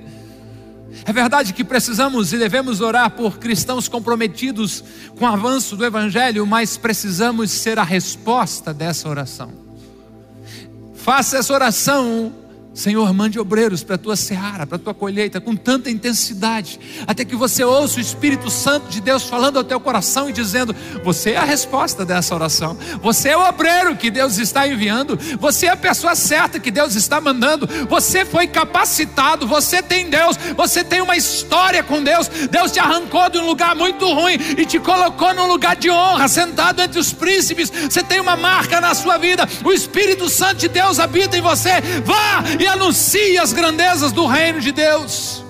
É 1.03 1.11
verdade 1.11 1.51
que 1.51 1.65
precisamos 1.65 2.31
e 2.31 2.37
devemos 2.37 2.79
orar 2.79 3.11
por 3.11 3.37
cristãos 3.37 3.89
comprometidos 3.89 4.81
com 5.19 5.25
o 5.25 5.27
avanço 5.27 5.75
do 5.75 5.83
Evangelho, 5.83 6.47
mas 6.47 6.77
precisamos 6.77 7.51
ser 7.51 7.77
a 7.77 7.83
resposta 7.83 8.73
dessa 8.73 9.09
oração. 9.09 9.51
Faça 10.95 11.39
essa 11.39 11.53
oração 11.53 12.31
Senhor, 12.77 13.11
mande 13.11 13.39
obreiros 13.39 13.83
para 13.83 13.95
a 13.95 13.97
tua 13.97 14.15
seara, 14.15 14.67
para 14.67 14.75
a 14.75 14.79
tua 14.79 14.93
colheita, 14.93 15.41
com 15.41 15.55
tanta 15.55 15.89
intensidade, 15.89 16.79
até 17.07 17.25
que 17.25 17.35
você 17.35 17.63
ouça 17.63 17.97
o 17.97 17.99
Espírito 17.99 18.51
Santo 18.51 18.87
de 18.87 19.01
Deus 19.01 19.23
falando 19.23 19.57
ao 19.57 19.63
teu 19.63 19.79
coração 19.79 20.29
e 20.29 20.31
dizendo: 20.31 20.75
Você 21.03 21.31
é 21.31 21.37
a 21.37 21.43
resposta 21.43 22.05
dessa 22.05 22.35
oração, 22.35 22.77
você 23.01 23.29
é 23.29 23.37
o 23.37 23.49
obreiro 23.49 23.95
que 23.95 24.11
Deus 24.11 24.37
está 24.37 24.67
enviando, 24.67 25.17
você 25.39 25.65
é 25.65 25.69
a 25.69 25.75
pessoa 25.75 26.13
certa 26.13 26.59
que 26.59 26.69
Deus 26.69 26.93
está 26.93 27.19
mandando, 27.19 27.67
você 27.89 28.23
foi 28.23 28.45
capacitado, 28.45 29.47
você 29.47 29.81
tem 29.81 30.07
Deus, 30.07 30.37
você 30.55 30.83
tem 30.83 31.01
uma 31.01 31.17
história 31.17 31.81
com 31.81 32.03
Deus. 32.03 32.27
Deus 32.27 32.71
te 32.71 32.79
arrancou 32.79 33.27
de 33.27 33.39
um 33.39 33.47
lugar 33.47 33.75
muito 33.75 34.05
ruim 34.05 34.37
e 34.55 34.67
te 34.67 34.77
colocou 34.77 35.33
num 35.33 35.47
lugar 35.47 35.75
de 35.75 35.89
honra, 35.89 36.27
sentado 36.27 36.79
entre 36.79 36.99
os 36.99 37.11
príncipes. 37.11 37.71
Você 37.71 38.03
tem 38.03 38.19
uma 38.19 38.35
marca 38.35 38.79
na 38.79 38.93
sua 38.93 39.17
vida, 39.17 39.49
o 39.65 39.73
Espírito 39.73 40.29
Santo 40.29 40.57
de 40.57 40.67
Deus 40.67 40.99
habita 40.99 41.35
em 41.35 41.41
você. 41.41 41.81
Vá 42.05 42.43
e 42.59 42.66
anuncie 42.67 43.37
as 43.37 43.53
grandezas 43.53 44.11
do 44.11 44.25
reino 44.25 44.59
de 44.59 44.71
Deus. 44.71 45.43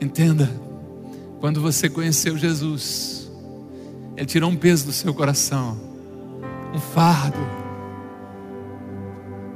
Entenda, 0.00 0.48
quando 1.40 1.60
você 1.60 1.88
conheceu 1.88 2.36
Jesus, 2.36 3.30
Ele 4.16 4.26
tirou 4.26 4.50
um 4.50 4.56
peso 4.56 4.86
do 4.86 4.92
seu 4.92 5.12
coração, 5.12 5.78
um 6.74 6.78
fardo, 6.78 7.38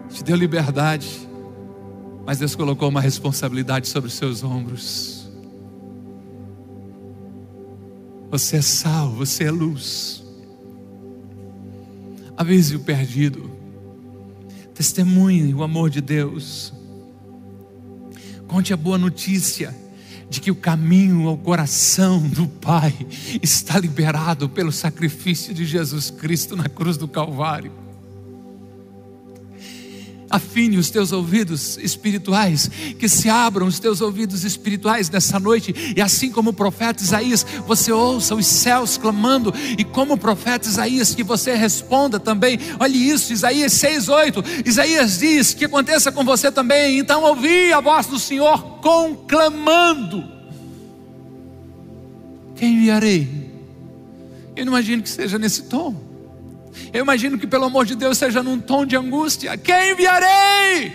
te 0.09 0.25
deu 0.25 0.37
liberdade, 0.37 1.29
mas 2.25 2.39
Deus 2.39 2.55
colocou 2.55 2.89
uma 2.89 3.01
responsabilidade 3.01 3.89
sobre 3.89 4.09
os 4.09 4.15
seus 4.15 4.43
ombros. 4.43 5.31
Você 8.31 8.57
é 8.57 8.63
sal, 8.63 9.11
você 9.11 9.45
é 9.45 9.51
luz 9.51 10.23
avise 12.37 12.77
o 12.77 12.81
perdido, 12.81 13.51
testemunhe 14.75 15.53
o 15.55 15.63
amor 15.63 15.91
de 15.91 16.01
Deus. 16.01 16.73
Conte 18.47 18.73
a 18.73 18.77
boa 18.77 18.99
notícia 18.99 19.75
de 20.29 20.41
que 20.41 20.51
o 20.51 20.55
caminho 20.55 21.29
ao 21.29 21.37
coração 21.37 22.27
do 22.27 22.47
Pai 22.49 22.95
está 23.43 23.79
liberado 23.79 24.49
pelo 24.49 24.73
sacrifício 24.73 25.53
de 25.53 25.65
Jesus 25.65 26.11
Cristo 26.11 26.57
na 26.57 26.69
cruz 26.69 26.97
do 26.97 27.07
Calvário. 27.07 27.73
Afine 30.33 30.79
os 30.79 30.89
teus 30.89 31.13
ouvidos 31.13 31.77
espirituais, 31.77 32.71
que 32.99 33.07
se 33.07 33.29
abram 33.29 33.67
os 33.67 33.79
teus 33.79 34.01
ouvidos 34.01 34.45
espirituais 34.45 35.11
nessa 35.11 35.39
noite, 35.39 35.93
e 35.95 36.01
assim 36.01 36.31
como 36.33 36.51
o 36.51 36.55
profeta 36.55 37.03
Isaías, 37.03 37.45
você 37.67 37.93
ouça 37.93 38.35
os 38.35 38.47
céus 38.47 38.97
clamando, 38.97 39.53
e 39.79 39.85
como 39.85 40.15
o 40.15 40.19
profeta 40.19 40.67
Isaías, 40.67 41.15
que 41.15 41.23
você 41.23 41.55
responda 41.55 42.19
também. 42.19 42.59
Olhe 42.81 42.97
isso, 42.97 43.31
Isaías 43.31 43.75
6:8. 43.75 44.43
Isaías 44.65 45.19
diz 45.19 45.53
que 45.53 45.67
aconteça 45.67 46.11
com 46.11 46.25
você 46.25 46.51
também. 46.51 46.99
Então 46.99 47.23
ouvi 47.25 47.71
a 47.71 47.81
voz 47.81 48.07
do 48.07 48.19
Senhor 48.19 48.81
conclamando: 48.81 50.25
Quem 52.57 52.77
enviarei? 52.77 53.29
Eu 54.57 54.65
não 54.65 54.73
imagino 54.73 55.03
que 55.03 55.11
seja 55.11 55.39
nesse 55.39 55.65
tom. 55.65 56.12
Eu 56.93 57.03
imagino 57.03 57.39
que, 57.39 57.47
pelo 57.47 57.65
amor 57.65 57.87
de 57.87 57.95
Deus, 57.95 58.19
seja 58.19 58.43
num 58.43 58.61
tom 58.61 58.85
de 58.85 58.97
angústia: 58.97 59.57
Quem 59.57 59.93
enviarei? 59.93 60.93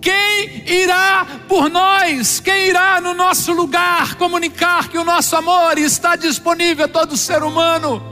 Quem 0.00 0.62
irá 0.70 1.26
por 1.48 1.70
nós? 1.70 2.38
Quem 2.38 2.68
irá 2.68 3.00
no 3.00 3.14
nosso 3.14 3.52
lugar 3.52 4.16
comunicar 4.16 4.88
que 4.88 4.98
o 4.98 5.04
nosso 5.04 5.34
amor 5.34 5.78
está 5.78 6.14
disponível 6.14 6.84
a 6.84 6.88
todo 6.88 7.16
ser 7.16 7.42
humano? 7.42 8.02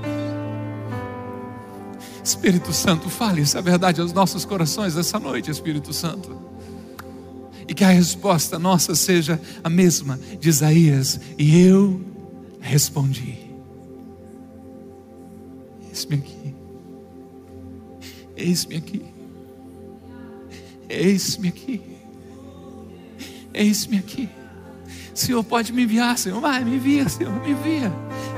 Espírito 2.25 2.73
Santo, 2.73 3.11
fale 3.11 3.43
essa 3.43 3.61
verdade 3.61 4.01
aos 4.01 4.13
nossos 4.13 4.45
corações 4.45 4.97
essa 4.97 5.19
noite, 5.19 5.51
Espírito 5.51 5.93
Santo. 5.93 6.41
E 7.69 7.75
que 7.75 7.85
a 7.85 7.89
resposta 7.89 8.59
nossa 8.59 8.95
seja 8.95 9.41
a 9.63 9.69
mesma 9.69 10.19
de 10.39 10.49
Isaías. 10.49 11.21
E 11.37 11.61
eu 11.63 12.01
respondi. 12.61 13.42
Eis-me 15.93 16.17
aqui. 16.17 16.55
Eis-me 18.35 18.77
aqui. 18.77 19.03
Eis-me 20.89 21.49
aqui. 21.49 21.83
Eis-me 23.53 23.99
aqui. 23.99 24.29
Senhor, 25.15 25.45
pode 25.45 25.71
me 25.71 25.83
enviar, 25.83 26.17
Senhor. 26.17 26.41
Vai, 26.41 26.65
me 26.65 26.77
envia, 26.77 27.07
Senhor, 27.11 27.33
me 27.43 27.51
envia. 27.51 27.93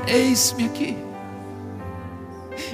Eis-me 0.08 0.64
aqui. 0.64 0.96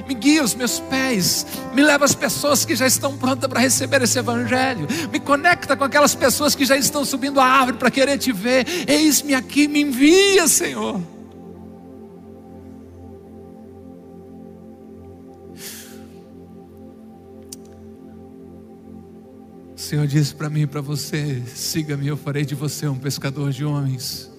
Me 0.07 0.15
guia 0.15 0.43
os 0.43 0.55
meus 0.55 0.79
pés, 0.79 1.45
me 1.73 1.83
leva 1.83 2.05
as 2.05 2.15
pessoas 2.15 2.65
que 2.65 2.75
já 2.75 2.87
estão 2.87 3.17
prontas 3.17 3.49
para 3.49 3.59
receber 3.59 4.01
esse 4.01 4.17
Evangelho, 4.17 4.87
me 5.11 5.19
conecta 5.19 5.75
com 5.75 5.83
aquelas 5.83 6.13
pessoas 6.13 6.53
que 6.53 6.65
já 6.65 6.77
estão 6.77 7.03
subindo 7.03 7.39
a 7.39 7.45
árvore 7.45 7.77
para 7.77 7.91
querer 7.91 8.17
te 8.17 8.31
ver. 8.31 8.65
Eis-me 8.87 9.33
aqui, 9.33 9.67
me 9.67 9.81
envia, 9.81 10.47
Senhor. 10.47 11.01
Senhor 19.91 20.07
disse 20.07 20.33
para 20.33 20.49
mim 20.49 20.61
e 20.61 20.67
para 20.67 20.79
você: 20.79 21.43
siga-me, 21.53 22.07
eu 22.07 22.15
farei 22.15 22.45
de 22.45 22.55
você 22.55 22.87
um 22.87 22.97
pescador 22.97 23.51
de 23.51 23.65
homens. 23.65 24.31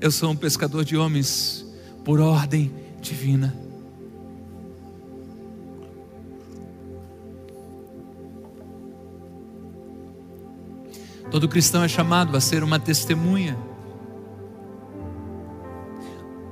Eu 0.00 0.12
sou 0.12 0.30
um 0.30 0.36
pescador 0.36 0.84
de 0.84 0.96
homens 0.96 1.66
por 2.04 2.20
ordem 2.20 2.72
divina. 3.00 3.52
Todo 11.32 11.48
cristão 11.48 11.82
é 11.82 11.88
chamado 11.88 12.36
a 12.36 12.40
ser 12.40 12.62
uma 12.62 12.78
testemunha. 12.78 13.58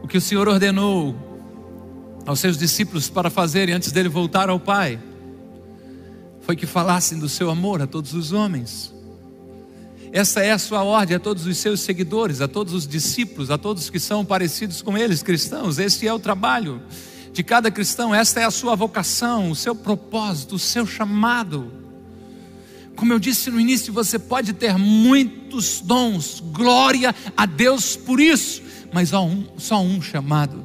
O 0.02 0.08
que 0.08 0.18
o 0.18 0.20
Senhor 0.20 0.48
ordenou 0.48 1.14
aos 2.26 2.40
seus 2.40 2.58
discípulos 2.58 3.08
para 3.08 3.30
fazerem 3.30 3.76
antes 3.76 3.92
dele 3.92 4.08
voltar 4.08 4.48
ao 4.48 4.58
Pai 4.58 4.98
foi 6.44 6.54
que 6.54 6.66
falassem 6.66 7.18
do 7.18 7.28
seu 7.28 7.50
amor 7.50 7.80
a 7.80 7.86
todos 7.86 8.12
os 8.12 8.32
homens. 8.32 8.92
Essa 10.12 10.40
é 10.40 10.52
a 10.52 10.58
sua 10.58 10.84
ordem 10.84 11.16
a 11.16 11.20
todos 11.20 11.46
os 11.46 11.56
seus 11.56 11.80
seguidores, 11.80 12.40
a 12.40 12.46
todos 12.46 12.72
os 12.72 12.86
discípulos, 12.86 13.50
a 13.50 13.58
todos 13.58 13.90
que 13.90 13.98
são 13.98 14.24
parecidos 14.24 14.80
com 14.80 14.96
eles, 14.96 15.22
cristãos. 15.22 15.78
Este 15.78 16.06
é 16.06 16.12
o 16.12 16.18
trabalho 16.18 16.82
de 17.32 17.42
cada 17.42 17.70
cristão, 17.70 18.14
esta 18.14 18.40
é 18.40 18.44
a 18.44 18.50
sua 18.50 18.76
vocação, 18.76 19.50
o 19.50 19.56
seu 19.56 19.74
propósito, 19.74 20.54
o 20.54 20.58
seu 20.58 20.86
chamado. 20.86 21.72
Como 22.94 23.12
eu 23.12 23.18
disse 23.18 23.50
no 23.50 23.58
início, 23.58 23.92
você 23.92 24.18
pode 24.18 24.52
ter 24.52 24.78
muitos 24.78 25.80
dons, 25.80 26.40
glória 26.52 27.12
a 27.36 27.44
Deus 27.44 27.96
por 27.96 28.20
isso, 28.20 28.62
mas 28.92 29.08
só 29.08 29.26
um, 29.26 29.46
só 29.58 29.82
um 29.82 30.00
chamado: 30.00 30.64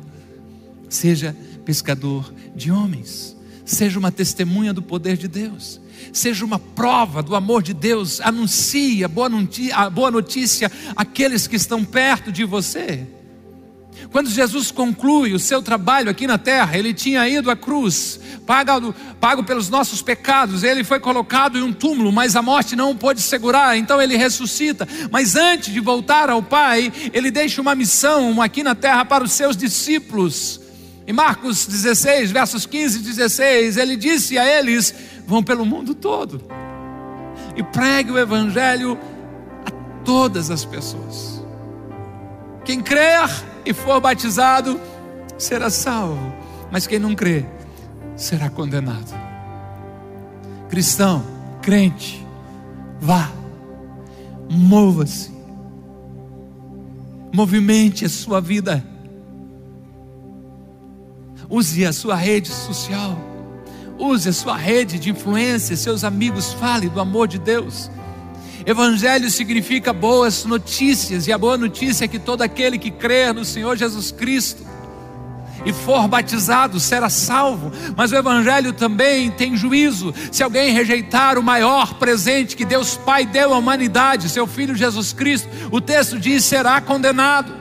seja 0.87 1.35
pescador 1.65 2.31
de 2.55 2.71
homens 2.71 3.38
seja 3.75 3.99
uma 3.99 4.12
testemunha 4.12 4.73
do 4.73 4.82
poder 4.82 5.17
de 5.17 5.27
Deus, 5.27 5.79
seja 6.12 6.43
uma 6.43 6.60
prova 6.60 7.21
do 7.21 7.36
amor 7.36 7.62
de 7.62 7.73
Deus, 7.73 8.19
anuncie 8.21 9.03
a 9.03 9.08
boa 9.08 9.29
notícia, 9.29 9.75
a 9.75 9.89
boa 9.89 10.12
notícia 10.12 10.71
àqueles 10.95 11.47
que 11.47 11.55
estão 11.55 11.84
perto 11.84 12.32
de 12.32 12.45
você. 12.45 13.08
Quando 14.12 14.29
Jesus 14.29 14.71
conclui 14.71 15.34
o 15.34 15.39
seu 15.39 15.62
trabalho 15.62 16.10
aqui 16.10 16.25
na 16.25 16.38
terra, 16.38 16.77
ele 16.77 16.93
tinha 16.93 17.27
ido 17.27 17.51
à 17.51 17.55
cruz, 17.55 18.19
pago, 18.45 18.93
pago 19.19 19.43
pelos 19.43 19.69
nossos 19.69 20.01
pecados, 20.01 20.63
ele 20.63 20.84
foi 20.84 20.99
colocado 20.99 21.58
em 21.58 21.62
um 21.62 21.73
túmulo, 21.73 22.12
mas 22.12 22.36
a 22.36 22.41
morte 22.41 22.75
não 22.75 22.91
o 22.91 22.95
pôde 22.95 23.21
segurar, 23.21 23.77
então 23.77 24.01
ele 24.01 24.17
ressuscita. 24.17 24.88
Mas 25.12 25.36
antes 25.36 25.71
de 25.71 25.79
voltar 25.79 26.29
ao 26.29 26.41
Pai, 26.41 26.91
ele 27.13 27.29
deixa 27.29 27.62
uma 27.62 27.75
missão 27.75 28.41
aqui 28.41 28.63
na 28.63 28.73
terra 28.73 29.05
para 29.05 29.23
os 29.23 29.32
seus 29.32 29.55
discípulos. 29.55 30.68
Em 31.09 31.11
Marcos 31.11 31.65
16, 31.65 32.29
versos 32.29 32.67
15 32.67 32.99
e 32.99 33.01
16, 33.01 33.77
ele 33.77 33.95
disse 33.95 34.37
a 34.37 34.45
eles: 34.45 34.93
vão 35.25 35.41
pelo 35.41 35.65
mundo 35.65 35.95
todo 35.95 36.39
e 37.55 37.63
pregue 37.63 38.11
o 38.11 38.19
Evangelho 38.19 38.95
a 39.65 39.71
todas 40.05 40.51
as 40.51 40.63
pessoas. 40.63 41.43
Quem 42.63 42.79
crer 42.79 43.27
e 43.65 43.73
for 43.73 43.99
batizado 43.99 44.79
será 45.35 45.71
salvo, 45.71 46.31
mas 46.71 46.85
quem 46.85 46.99
não 46.99 47.15
crer 47.15 47.43
será 48.15 48.47
condenado. 48.47 49.11
Cristão, 50.69 51.25
crente, 51.59 52.23
vá, 53.01 53.31
mova-se, 54.47 55.31
movimente 57.33 58.05
a 58.05 58.09
sua 58.09 58.39
vida 58.39 58.85
Use 61.49 61.83
a 61.83 61.91
sua 61.91 62.15
rede 62.15 62.49
social. 62.49 63.17
Use 63.97 64.29
a 64.29 64.33
sua 64.33 64.55
rede 64.55 64.99
de 64.99 65.09
influência, 65.09 65.75
seus 65.75 66.03
amigos, 66.03 66.53
fale 66.53 66.88
do 66.89 66.99
amor 66.99 67.27
de 67.27 67.39
Deus. 67.39 67.89
Evangelho 68.65 69.29
significa 69.31 69.91
boas 69.91 70.45
notícias, 70.45 71.27
e 71.27 71.33
a 71.33 71.38
boa 71.38 71.57
notícia 71.57 72.05
é 72.05 72.07
que 72.07 72.19
todo 72.19 72.43
aquele 72.43 72.77
que 72.77 72.91
crer 72.91 73.33
no 73.33 73.43
Senhor 73.43 73.75
Jesus 73.75 74.12
Cristo 74.12 74.63
e 75.65 75.73
for 75.73 76.07
batizado 76.07 76.79
será 76.79 77.09
salvo, 77.09 77.71
mas 77.95 78.12
o 78.12 78.15
Evangelho 78.15 78.71
também 78.71 79.29
tem 79.31 79.57
juízo. 79.57 80.13
Se 80.31 80.43
alguém 80.43 80.71
rejeitar 80.71 81.38
o 81.38 81.43
maior 81.43 81.95
presente 81.95 82.55
que 82.55 82.63
Deus 82.63 82.95
Pai 82.95 83.25
deu 83.25 83.53
à 83.53 83.57
humanidade, 83.57 84.29
seu 84.29 84.47
Filho 84.47 84.75
Jesus 84.75 85.12
Cristo, 85.12 85.49
o 85.71 85.81
texto 85.81 86.17
diz: 86.19 86.45
será 86.45 86.79
condenado. 86.79 87.58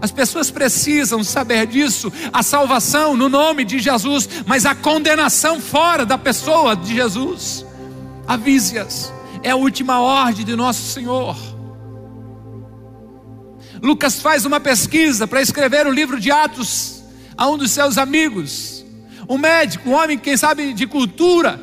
As 0.00 0.10
pessoas 0.10 0.50
precisam 0.50 1.22
saber 1.22 1.66
disso. 1.66 2.12
A 2.32 2.42
salvação 2.42 3.16
no 3.16 3.28
nome 3.28 3.64
de 3.64 3.78
Jesus, 3.78 4.28
mas 4.46 4.66
a 4.66 4.74
condenação 4.74 5.60
fora 5.60 6.04
da 6.04 6.18
pessoa 6.18 6.76
de 6.76 6.94
Jesus. 6.94 7.64
Avise-as. 8.26 9.12
É 9.42 9.50
a 9.50 9.56
última 9.56 10.00
ordem 10.00 10.44
de 10.44 10.56
nosso 10.56 10.90
Senhor. 10.92 11.36
Lucas 13.82 14.18
faz 14.20 14.46
uma 14.46 14.58
pesquisa 14.58 15.26
para 15.26 15.42
escrever 15.42 15.86
o 15.86 15.90
livro 15.90 16.18
de 16.18 16.30
Atos 16.30 17.02
a 17.36 17.48
um 17.48 17.58
dos 17.58 17.70
seus 17.70 17.98
amigos, 17.98 18.84
um 19.28 19.36
médico, 19.36 19.90
um 19.90 19.92
homem, 19.92 20.16
quem 20.16 20.36
sabe, 20.36 20.72
de 20.72 20.86
cultura. 20.86 21.60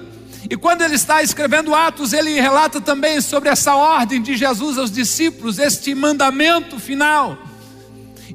E 0.49 0.55
quando 0.55 0.81
ele 0.81 0.95
está 0.95 1.23
escrevendo 1.23 1.73
Atos, 1.73 2.13
ele 2.13 2.39
relata 2.39 2.81
também 2.81 3.21
sobre 3.21 3.49
essa 3.49 3.73
ordem 3.75 4.21
de 4.21 4.35
Jesus 4.35 4.77
aos 4.77 4.91
discípulos, 4.91 5.57
este 5.57 5.95
mandamento 5.95 6.79
final. 6.79 7.37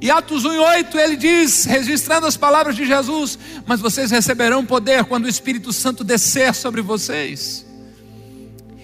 E 0.01 0.11
Atos 0.11 0.43
1,8 0.43 0.95
ele 0.95 1.15
diz, 1.15 1.65
registrando 1.65 2.27
as 2.27 2.37
palavras 2.37 2.75
de 2.75 2.85
Jesus: 2.85 3.37
Mas 3.65 3.79
vocês 3.79 4.11
receberão 4.11 4.65
poder 4.65 5.05
quando 5.05 5.25
o 5.25 5.29
Espírito 5.29 5.73
Santo 5.73 6.03
descer 6.03 6.53
sobre 6.53 6.81
vocês, 6.81 7.65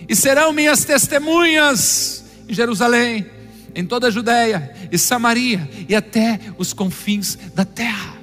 e 0.08 0.16
serão 0.16 0.52
minhas 0.52 0.84
testemunhas 0.84 2.24
em 2.48 2.54
Jerusalém, 2.54 3.26
em 3.76 3.86
toda 3.86 4.08
a 4.08 4.12
Judéia 4.12 4.76
e 4.92 4.98
Samaria 4.98 5.70
e 5.88 5.96
até 5.96 6.40
os 6.58 6.74
confins 6.74 7.38
da 7.54 7.66
terra. 7.66 8.14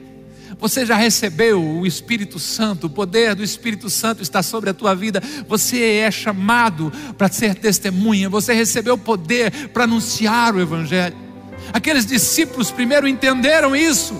Você 0.59 0.85
já 0.85 0.94
recebeu 0.94 1.62
o 1.62 1.87
Espírito 1.87 2.38
Santo, 2.38 2.87
o 2.87 2.90
poder 2.90 3.35
do 3.35 3.42
Espírito 3.42 3.88
Santo 3.88 4.22
está 4.22 4.42
sobre 4.42 4.68
a 4.68 4.74
tua 4.74 4.94
vida. 4.94 5.22
Você 5.48 5.83
é 5.83 6.11
chamado 6.11 6.92
para 7.16 7.29
ser 7.29 7.55
testemunha, 7.55 8.29
você 8.29 8.53
recebeu 8.53 8.94
o 8.94 8.98
poder 8.98 9.68
para 9.68 9.85
anunciar 9.85 10.55
o 10.55 10.61
Evangelho. 10.61 11.29
Aqueles 11.72 12.06
discípulos 12.06 12.70
primeiro 12.70 13.06
entenderam 13.06 13.74
isso, 13.74 14.14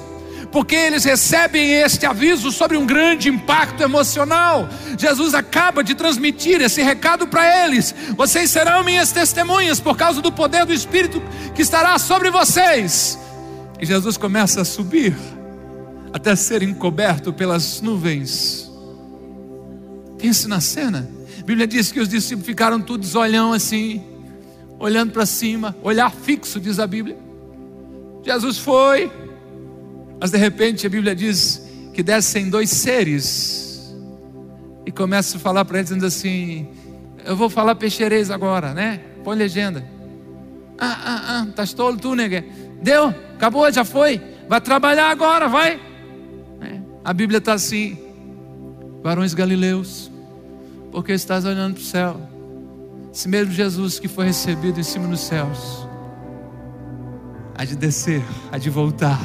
porque 0.53 0.75
eles 0.75 1.05
recebem 1.05 1.73
este 1.73 2.07
aviso 2.07 2.51
sobre 2.51 2.77
um 2.77 2.87
grande 2.87 3.29
impacto 3.29 3.83
emocional. 3.83 4.69
Jesus 4.99 5.35
acaba 5.35 5.83
de 5.83 5.95
transmitir 5.95 6.61
esse 6.61 6.83
recado 6.83 7.27
para 7.27 7.67
eles: 7.67 7.95
vocês 8.17 8.51
serão 8.51 8.85
minhas 8.85 9.13
testemunhas 9.13 9.81
por 9.81 9.97
causa 9.97 10.21
do 10.21 10.33
poder 10.33 10.65
do 10.65 10.73
Espírito 10.73 11.23
que 11.55 11.63
estará 11.63 11.99
sobre 11.99 12.31
vocês. 12.31 13.19
E 13.81 13.87
Jesus 13.87 14.17
começa 14.17 14.61
a 14.61 14.65
subir 14.65 15.17
até 16.13 16.35
ser 16.37 16.63
encoberto 16.63 17.33
pelas 17.33 17.81
nuvens. 17.81 18.71
Pense 20.19 20.47
na 20.47 20.61
cena. 20.61 21.09
A 21.39 21.43
Bíblia 21.43 21.67
diz 21.67 21.91
que 21.91 22.01
os 22.01 22.09
discípulos 22.09 22.47
ficaram 22.47 22.81
todos 22.81 23.15
olhando 23.15 23.55
assim, 23.55 24.05
olhando 24.79 25.13
para 25.13 25.25
cima, 25.25 25.75
olhar 25.83 26.11
fixo, 26.11 26.61
diz 26.61 26.79
a 26.79 26.87
Bíblia. 26.87 27.17
Jesus 28.23 28.59
foi, 28.59 29.11
mas 30.21 30.31
de 30.31 30.39
repente 30.39 30.87
a 30.87 30.91
Bíblia 30.91 31.15
diz 31.15 31.63
que 31.93 32.03
descem 32.03 32.51
dois 32.51 32.71
seres 32.71 33.95
e 34.85 34.93
começa 34.93 35.37
a 35.37 35.41
falar 35.41 35.65
para 35.65 35.79
eles 35.79 35.89
dizendo 35.89 36.07
assim: 36.07 36.69
Eu 37.25 37.37
vou 37.37 37.49
falar 37.49 37.75
peixeirês 37.75 38.31
agora, 38.31 38.75
né? 38.75 39.01
Põe 39.25 39.37
legenda. 39.37 39.85
Ah, 40.79 40.99
ah, 41.05 41.23
ah, 41.29 41.47
estás 41.49 41.73
tolo 41.73 41.97
tu, 41.97 42.15
nega? 42.15 42.45
Deu, 42.83 43.15
acabou, 43.35 43.71
já 43.71 43.85
foi. 43.85 44.21
Vai 44.49 44.61
trabalhar 44.61 45.11
agora, 45.11 45.49
vai. 45.49 45.91
A 47.05 47.13
Bíblia 47.13 47.39
está 47.39 47.55
assim: 47.55 47.99
varões 49.03 49.35
galileus, 49.35 50.11
porque 50.93 51.13
estás 51.13 51.45
olhando 51.45 51.75
para 51.75 51.83
o 51.83 51.85
céu. 51.85 52.21
Esse 53.13 53.29
mesmo 53.29 53.53
Jesus 53.53 53.99
que 53.99 54.07
foi 54.07 54.27
recebido 54.27 54.79
em 54.79 54.83
cima 54.83 55.09
dos 55.09 55.21
céus, 55.21 55.80
há 57.61 57.65
de 57.67 57.77
descer, 57.77 58.25
há 58.51 58.57
de 58.57 58.71
voltar, 58.71 59.21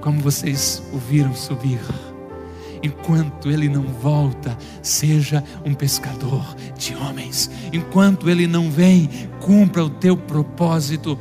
como 0.00 0.18
vocês 0.18 0.82
o 0.92 0.98
viram 0.98 1.32
subir. 1.32 1.78
Enquanto 2.82 3.48
ele 3.48 3.68
não 3.68 3.84
volta, 3.84 4.58
seja 4.82 5.44
um 5.64 5.72
pescador 5.72 6.56
de 6.76 6.92
homens. 6.96 7.48
Enquanto 7.72 8.28
ele 8.28 8.48
não 8.48 8.68
vem, 8.68 9.08
cumpra 9.38 9.84
o 9.84 9.90
teu 9.90 10.16
propósito 10.16 11.16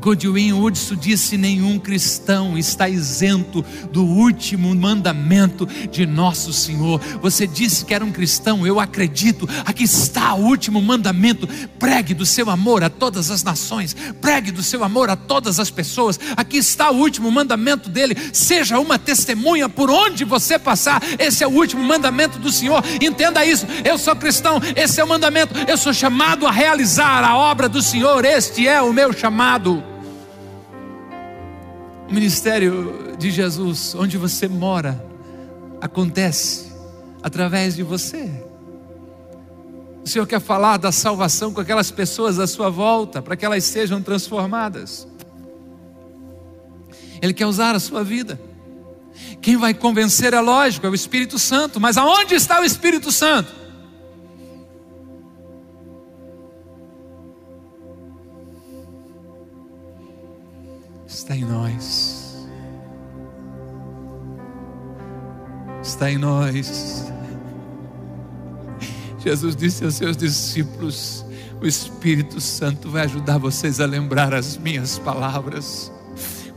Godwin 0.00 0.52
Woodson 0.52 0.96
disse: 0.96 1.36
nenhum 1.36 1.78
cristão 1.78 2.56
está 2.56 2.88
isento 2.88 3.64
do 3.92 4.04
último 4.04 4.74
mandamento 4.74 5.66
de 5.90 6.06
nosso 6.06 6.52
Senhor. 6.52 7.00
Você 7.20 7.46
disse 7.46 7.84
que 7.84 7.92
era 7.92 8.04
um 8.04 8.10
cristão, 8.10 8.66
eu 8.66 8.80
acredito. 8.80 9.48
Aqui 9.64 9.84
está 9.84 10.34
o 10.34 10.40
último 10.40 10.80
mandamento: 10.80 11.46
pregue 11.78 12.14
do 12.14 12.24
seu 12.24 12.48
amor 12.48 12.82
a 12.82 12.88
todas 12.88 13.30
as 13.30 13.42
nações, 13.42 13.94
pregue 14.20 14.50
do 14.50 14.62
seu 14.62 14.82
amor 14.82 15.10
a 15.10 15.16
todas 15.16 15.60
as 15.60 15.70
pessoas. 15.70 16.18
Aqui 16.36 16.56
está 16.56 16.90
o 16.90 16.96
último 16.96 17.30
mandamento 17.30 17.90
dele: 17.90 18.16
seja 18.32 18.78
uma 18.78 18.98
testemunha 18.98 19.68
por 19.68 19.90
onde 19.90 20.24
você 20.24 20.58
passar. 20.58 21.02
Esse 21.18 21.44
é 21.44 21.46
o 21.46 21.50
último 21.50 21.84
mandamento 21.84 22.38
do 22.38 22.50
Senhor. 22.50 22.82
Entenda 23.02 23.44
isso. 23.44 23.66
Eu 23.84 23.98
sou 23.98 24.16
cristão, 24.16 24.60
esse 24.74 24.98
é 24.98 25.04
o 25.04 25.08
mandamento. 25.08 25.54
Eu 25.68 25.76
sou 25.76 25.92
chamado 25.92 26.46
a 26.46 26.50
realizar 26.50 27.22
a 27.22 27.36
obra 27.36 27.68
do 27.68 27.82
Senhor. 27.82 28.24
Este 28.24 28.66
é 28.66 28.80
o 28.80 28.94
meu 28.94 29.12
chamado. 29.12 29.89
O 32.10 32.12
ministério 32.12 33.14
de 33.16 33.30
Jesus, 33.30 33.94
onde 33.94 34.18
você 34.18 34.48
mora, 34.48 35.00
acontece 35.80 36.72
através 37.22 37.76
de 37.76 37.84
você. 37.84 38.28
O 40.04 40.08
Senhor 40.08 40.26
quer 40.26 40.40
falar 40.40 40.76
da 40.76 40.90
salvação 40.90 41.52
com 41.54 41.60
aquelas 41.60 41.92
pessoas 41.92 42.40
à 42.40 42.48
sua 42.48 42.68
volta, 42.68 43.22
para 43.22 43.36
que 43.36 43.44
elas 43.44 43.62
sejam 43.62 44.02
transformadas. 44.02 45.06
Ele 47.22 47.32
quer 47.32 47.46
usar 47.46 47.76
a 47.76 47.80
sua 47.80 48.02
vida. 48.02 48.40
Quem 49.40 49.56
vai 49.56 49.72
convencer 49.72 50.34
é 50.34 50.40
lógico, 50.40 50.84
é 50.88 50.90
o 50.90 50.94
Espírito 50.96 51.38
Santo, 51.38 51.78
mas 51.78 51.96
aonde 51.96 52.34
está 52.34 52.60
o 52.60 52.64
Espírito 52.64 53.12
Santo? 53.12 53.59
Está 61.30 61.36
em 61.36 61.44
nós. 61.44 62.48
Está 65.80 66.10
em 66.10 66.18
nós. 66.18 67.12
Jesus 69.18 69.54
disse 69.54 69.84
aos 69.84 69.94
seus 69.94 70.16
discípulos: 70.16 71.24
O 71.60 71.66
Espírito 71.66 72.40
Santo 72.40 72.90
vai 72.90 73.04
ajudar 73.04 73.38
vocês 73.38 73.80
a 73.80 73.86
lembrar 73.86 74.34
as 74.34 74.56
minhas 74.56 74.98
palavras. 74.98 75.92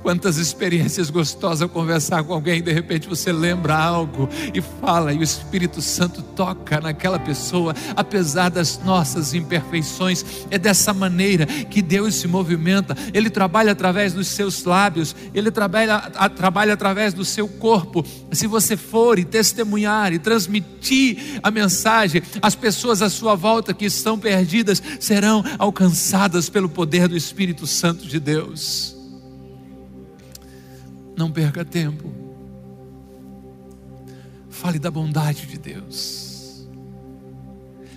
Quantas 0.04 0.36
experiências 0.36 1.10
gostosas 1.10 1.72
conversar 1.72 2.26
com 2.26 2.34
alguém, 2.34 2.62
de 2.62 2.74
repente 2.74 3.08
você 3.08 3.32
lembra 3.32 3.78
algo 3.78 4.28
e 4.54 4.62
fala, 4.62 5.14
e 5.14 5.18
o 5.18 5.24
Espírito 5.24 5.82
Santo 5.82 6.22
toca 6.22 6.82
naquela 6.82 7.18
pessoa, 7.18 7.74
apesar 7.96 8.50
das 8.50 8.78
nossas 8.84 9.34
imperfeições. 9.34 10.26
É 10.52 10.60
dessa 10.60 10.94
maneira 10.94 11.46
que 11.46 11.82
Deus 11.82 12.16
se 12.16 12.28
movimenta. 12.28 12.98
Ele 13.14 13.30
trabalha 13.30 13.72
através 13.72 14.12
dos 14.12 14.28
seus 14.28 14.66
lábios, 14.66 15.16
ele 15.34 15.50
trabalha, 15.50 15.96
a, 15.96 16.28
trabalha 16.28 16.74
através 16.74 17.14
do 17.14 17.24
seu 17.24 17.48
corpo. 17.48 18.06
Se 18.30 18.46
você 18.46 18.76
for 18.76 19.18
e 19.18 19.24
testemunhar 19.24 20.12
e 20.12 20.20
transmitir 20.20 21.40
a 21.42 21.50
mensagem, 21.50 22.22
as 22.42 22.56
pessoas 22.56 23.02
à 23.02 23.10
sua 23.10 23.36
volta 23.36 23.74
que 23.74 23.86
estão 23.86 24.20
perdidas 24.20 24.84
serão 25.00 25.42
alcançadas 25.58 26.50
pelo 26.50 26.68
poder 26.68 27.08
do 27.08 27.16
Espírito 27.16 27.66
Santo 27.66 28.06
de 28.06 28.20
Deus. 28.20 28.93
Não 31.16 31.32
perca 31.32 31.64
tempo. 31.64 32.12
Fale 34.50 34.80
da 34.80 34.90
bondade 34.90 35.46
de 35.46 35.58
Deus. 35.58 36.68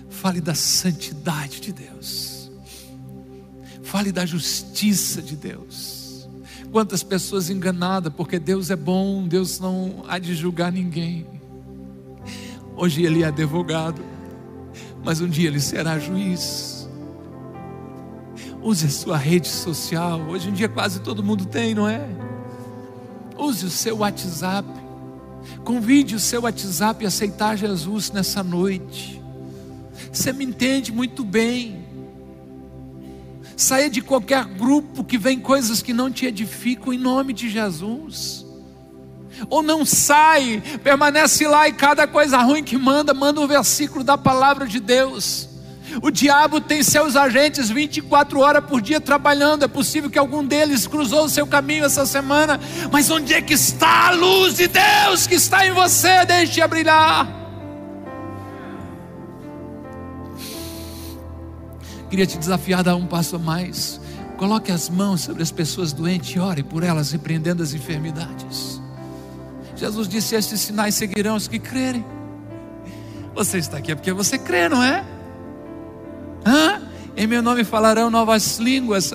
Fale 0.09 0.41
da 0.41 0.55
santidade 0.55 1.61
de 1.61 1.71
Deus. 1.71 2.51
Fale 3.83 4.11
da 4.11 4.25
justiça 4.25 5.21
de 5.21 5.35
Deus. 5.35 6.27
Quantas 6.71 7.03
pessoas 7.03 7.49
enganadas, 7.49 8.11
porque 8.13 8.37
Deus 8.37 8.69
é 8.69 8.75
bom, 8.75 9.27
Deus 9.27 9.59
não 9.59 10.03
há 10.07 10.19
de 10.19 10.35
julgar 10.35 10.71
ninguém. 10.71 11.25
Hoje 12.75 13.03
ele 13.03 13.23
é 13.23 13.27
advogado, 13.27 14.03
mas 15.03 15.21
um 15.21 15.29
dia 15.29 15.47
ele 15.47 15.61
será 15.61 15.97
juiz. 15.97 16.87
Use 18.61 18.85
a 18.85 18.89
sua 18.89 19.17
rede 19.17 19.47
social. 19.47 20.19
Hoje 20.27 20.49
em 20.49 20.53
dia 20.53 20.67
quase 20.67 20.99
todo 20.99 21.23
mundo 21.23 21.45
tem, 21.45 21.73
não 21.73 21.87
é? 21.87 22.26
Use 23.37 23.65
o 23.65 23.69
seu 23.69 23.97
WhatsApp. 23.97 24.67
Convide 25.63 26.15
o 26.15 26.19
seu 26.19 26.41
WhatsApp 26.41 27.05
a 27.05 27.07
aceitar 27.07 27.57
Jesus 27.57 28.11
nessa 28.11 28.43
noite. 28.43 29.21
Você 30.11 30.33
me 30.33 30.45
entende 30.45 30.91
muito 30.91 31.23
bem. 31.23 31.85
Saia 33.55 33.89
de 33.89 34.01
qualquer 34.01 34.45
grupo 34.45 35.03
que 35.03 35.17
vem 35.17 35.39
coisas 35.39 35.81
que 35.81 35.93
não 35.93 36.11
te 36.11 36.25
edificam 36.25 36.93
em 36.93 36.97
nome 36.97 37.33
de 37.33 37.49
Jesus. 37.49 38.45
Ou 39.49 39.61
não 39.61 39.85
sai, 39.85 40.61
permanece 40.83 41.47
lá 41.47 41.67
e 41.67 41.73
cada 41.73 42.07
coisa 42.07 42.37
ruim 42.37 42.63
que 42.63 42.77
manda, 42.77 43.13
manda 43.13 43.41
um 43.41 43.47
versículo 43.47 44.03
da 44.03 44.17
palavra 44.17 44.67
de 44.67 44.79
Deus. 44.79 45.46
O 46.01 46.11
diabo 46.11 46.59
tem 46.61 46.83
seus 46.83 47.15
agentes 47.15 47.69
24 47.69 48.39
horas 48.39 48.65
por 48.65 48.81
dia 48.81 48.99
trabalhando. 48.99 49.63
É 49.63 49.67
possível 49.67 50.09
que 50.09 50.19
algum 50.19 50.43
deles 50.43 50.85
cruzou 50.85 51.25
o 51.25 51.29
seu 51.29 51.47
caminho 51.47 51.85
essa 51.85 52.05
semana. 52.05 52.59
Mas 52.91 53.09
onde 53.09 53.33
é 53.33 53.41
que 53.41 53.53
está 53.53 54.09
a 54.09 54.11
luz 54.11 54.55
de 54.55 54.67
Deus 54.67 55.25
que 55.25 55.35
está 55.35 55.65
em 55.65 55.71
você? 55.71 56.25
Deixe 56.25 56.61
a 56.61 56.67
brilhar. 56.67 57.27
Queria 62.09 62.25
te 62.25 62.37
desafiar 62.37 62.79
a 62.79 62.83
dar 62.83 62.95
um 62.95 63.05
passo 63.05 63.35
a 63.35 63.39
mais. 63.39 63.99
Coloque 64.37 64.71
as 64.71 64.89
mãos 64.89 65.21
sobre 65.21 65.41
as 65.41 65.51
pessoas 65.51 65.91
doentes 65.91 66.35
e 66.35 66.39
ore 66.39 66.63
por 66.63 66.83
elas, 66.83 67.11
repreendendo 67.11 67.63
as 67.63 67.73
enfermidades. 67.73 68.79
Jesus 69.75 70.07
disse: 70.07 70.35
Estes 70.35 70.61
sinais 70.61 70.95
seguirão 70.95 71.35
os 71.35 71.47
que 71.47 71.59
crerem. 71.59 72.05
Você 73.33 73.57
está 73.57 73.77
aqui 73.77 73.91
é 73.91 73.95
porque 73.95 74.11
você 74.11 74.37
crê, 74.37 74.69
não 74.69 74.81
é? 74.81 75.03
Em 77.27 77.29
meu 77.29 77.41
nome 77.41 77.65
falarão 77.65 78.09
novas 78.09 78.57
línguas. 78.57 79.13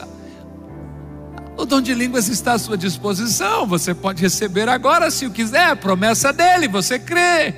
O 1.56 1.64
dom 1.64 1.80
de 1.80 1.94
línguas 1.94 2.28
está 2.28 2.52
à 2.52 2.58
sua 2.58 2.76
disposição. 2.76 3.66
Você 3.66 3.94
pode 3.94 4.20
receber 4.20 4.68
agora 4.68 5.10
se 5.10 5.24
o 5.24 5.30
quiser. 5.30 5.74
Promessa 5.76 6.30
dele, 6.30 6.68
você 6.68 6.98
crê. 6.98 7.54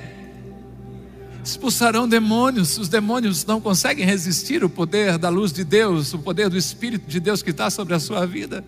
Expulsarão 1.43 2.07
demônios. 2.07 2.77
Os 2.77 2.87
demônios 2.87 3.45
não 3.45 3.59
conseguem 3.59 4.05
resistir 4.05 4.63
o 4.63 4.69
poder 4.69 5.17
da 5.17 5.27
luz 5.27 5.51
de 5.51 5.65
Deus, 5.65 6.13
o 6.13 6.19
poder 6.19 6.47
do 6.47 6.57
Espírito 6.57 7.05
de 7.05 7.19
Deus 7.19 7.43
que 7.43 7.49
está 7.49 7.69
sobre 7.69 7.93
a 7.93 7.99
sua 7.99 8.25
vida. 8.25 8.63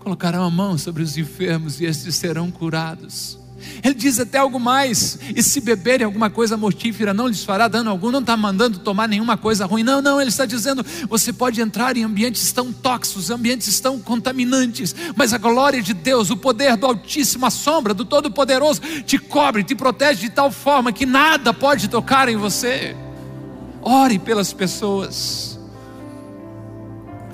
colocarão 0.00 0.44
a 0.44 0.50
mão 0.50 0.78
sobre 0.78 1.02
os 1.02 1.18
enfermos 1.18 1.78
e 1.78 1.84
estes 1.84 2.14
serão 2.14 2.50
curados. 2.50 3.43
Ele 3.82 3.94
diz 3.94 4.18
até 4.18 4.38
algo 4.38 4.58
mais: 4.58 5.18
e 5.34 5.42
se 5.42 5.60
beberem 5.60 6.04
alguma 6.04 6.30
coisa 6.30 6.56
mortífera, 6.56 7.14
não 7.14 7.28
lhes 7.28 7.44
fará 7.44 7.68
dano 7.68 7.90
algum. 7.90 8.10
Não 8.10 8.20
está 8.20 8.36
mandando 8.36 8.78
tomar 8.78 9.08
nenhuma 9.08 9.36
coisa 9.36 9.66
ruim. 9.66 9.82
Não, 9.82 10.00
não, 10.00 10.20
ele 10.20 10.30
está 10.30 10.46
dizendo: 10.46 10.84
você 11.08 11.32
pode 11.32 11.60
entrar 11.60 11.96
em 11.96 12.04
ambientes 12.04 12.52
tão 12.52 12.72
tóxicos, 12.72 13.30
ambientes 13.30 13.80
tão 13.80 13.98
contaminantes, 13.98 14.94
mas 15.16 15.32
a 15.32 15.38
glória 15.38 15.82
de 15.82 15.94
Deus, 15.94 16.30
o 16.30 16.36
poder 16.36 16.76
do 16.76 16.86
Altíssimo, 16.86 17.46
a 17.46 17.50
sombra 17.50 17.94
do 17.94 18.04
Todo-Poderoso, 18.04 18.80
te 19.04 19.18
cobre, 19.18 19.64
te 19.64 19.74
protege 19.74 20.22
de 20.22 20.30
tal 20.30 20.50
forma 20.50 20.92
que 20.92 21.06
nada 21.06 21.52
pode 21.52 21.88
tocar 21.88 22.28
em 22.28 22.36
você. 22.36 22.96
Ore 23.82 24.18
pelas 24.18 24.52
pessoas, 24.52 25.58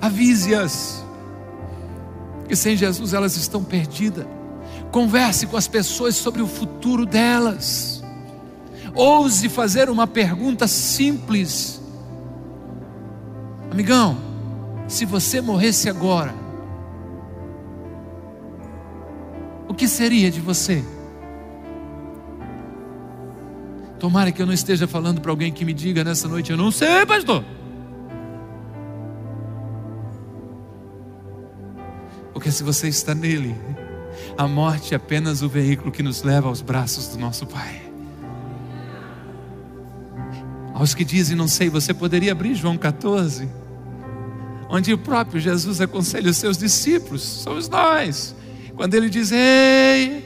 avise-as 0.00 1.00
que 2.48 2.56
sem 2.56 2.76
Jesus 2.76 3.14
elas 3.14 3.36
estão 3.36 3.62
perdidas. 3.62 4.26
Converse 4.90 5.46
com 5.46 5.56
as 5.56 5.68
pessoas 5.68 6.16
sobre 6.16 6.42
o 6.42 6.46
futuro 6.46 7.06
delas. 7.06 8.02
Ouse 8.94 9.48
fazer 9.48 9.88
uma 9.88 10.06
pergunta 10.06 10.66
simples. 10.66 11.80
Amigão, 13.70 14.16
se 14.88 15.04
você 15.04 15.40
morresse 15.40 15.88
agora, 15.88 16.34
o 19.68 19.74
que 19.74 19.86
seria 19.86 20.30
de 20.30 20.40
você? 20.40 20.84
Tomara 24.00 24.32
que 24.32 24.42
eu 24.42 24.46
não 24.46 24.54
esteja 24.54 24.88
falando 24.88 25.20
para 25.20 25.30
alguém 25.30 25.52
que 25.52 25.64
me 25.64 25.72
diga 25.72 26.02
nessa 26.02 26.26
noite, 26.26 26.50
eu 26.50 26.56
não 26.56 26.72
sei, 26.72 27.06
pastor. 27.06 27.44
Porque 32.32 32.50
se 32.50 32.64
você 32.64 32.88
está 32.88 33.14
nele, 33.14 33.54
a 34.36 34.46
morte 34.46 34.94
é 34.94 34.96
apenas 34.96 35.42
o 35.42 35.48
veículo 35.48 35.90
que 35.90 36.02
nos 36.02 36.22
leva 36.22 36.48
aos 36.48 36.60
braços 36.62 37.08
do 37.08 37.18
nosso 37.18 37.46
Pai. 37.46 37.82
Aos 40.74 40.94
que 40.94 41.04
dizem, 41.04 41.36
não 41.36 41.46
sei, 41.46 41.68
você 41.68 41.92
poderia 41.92 42.32
abrir 42.32 42.54
João 42.54 42.78
14, 42.78 43.48
onde 44.68 44.92
o 44.92 44.98
próprio 44.98 45.40
Jesus 45.40 45.80
aconselha 45.80 46.30
os 46.30 46.36
seus 46.36 46.56
discípulos, 46.56 47.22
somos 47.22 47.68
nós, 47.68 48.34
quando 48.74 48.94
ele 48.94 49.10
diz: 49.10 49.30
Ei, 49.30 50.24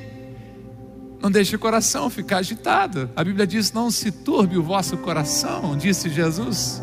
não 1.21 1.31
deixe 1.31 1.57
o 1.57 1.59
coração 1.59 2.09
ficar 2.09 2.39
agitado. 2.39 3.11
A 3.17 3.25
Bíblia 3.25 3.47
diz: 3.47 3.73
Não 3.73 3.91
se 3.91 4.13
turbe 4.13 4.57
o 4.57 4.63
vosso 4.63 4.97
coração, 4.99 5.77
disse 5.77 6.09
Jesus. 6.09 6.83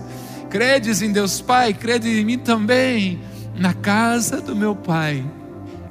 Credes 0.50 1.02
em 1.02 1.14
Deus 1.14 1.40
Pai, 1.40 1.74
crede 1.74 2.10
em 2.10 2.26
mim 2.26 2.38
também. 2.38 3.22
Na 3.56 3.74
casa 3.74 4.42
do 4.42 4.56
meu 4.56 4.76
Pai 4.76 5.24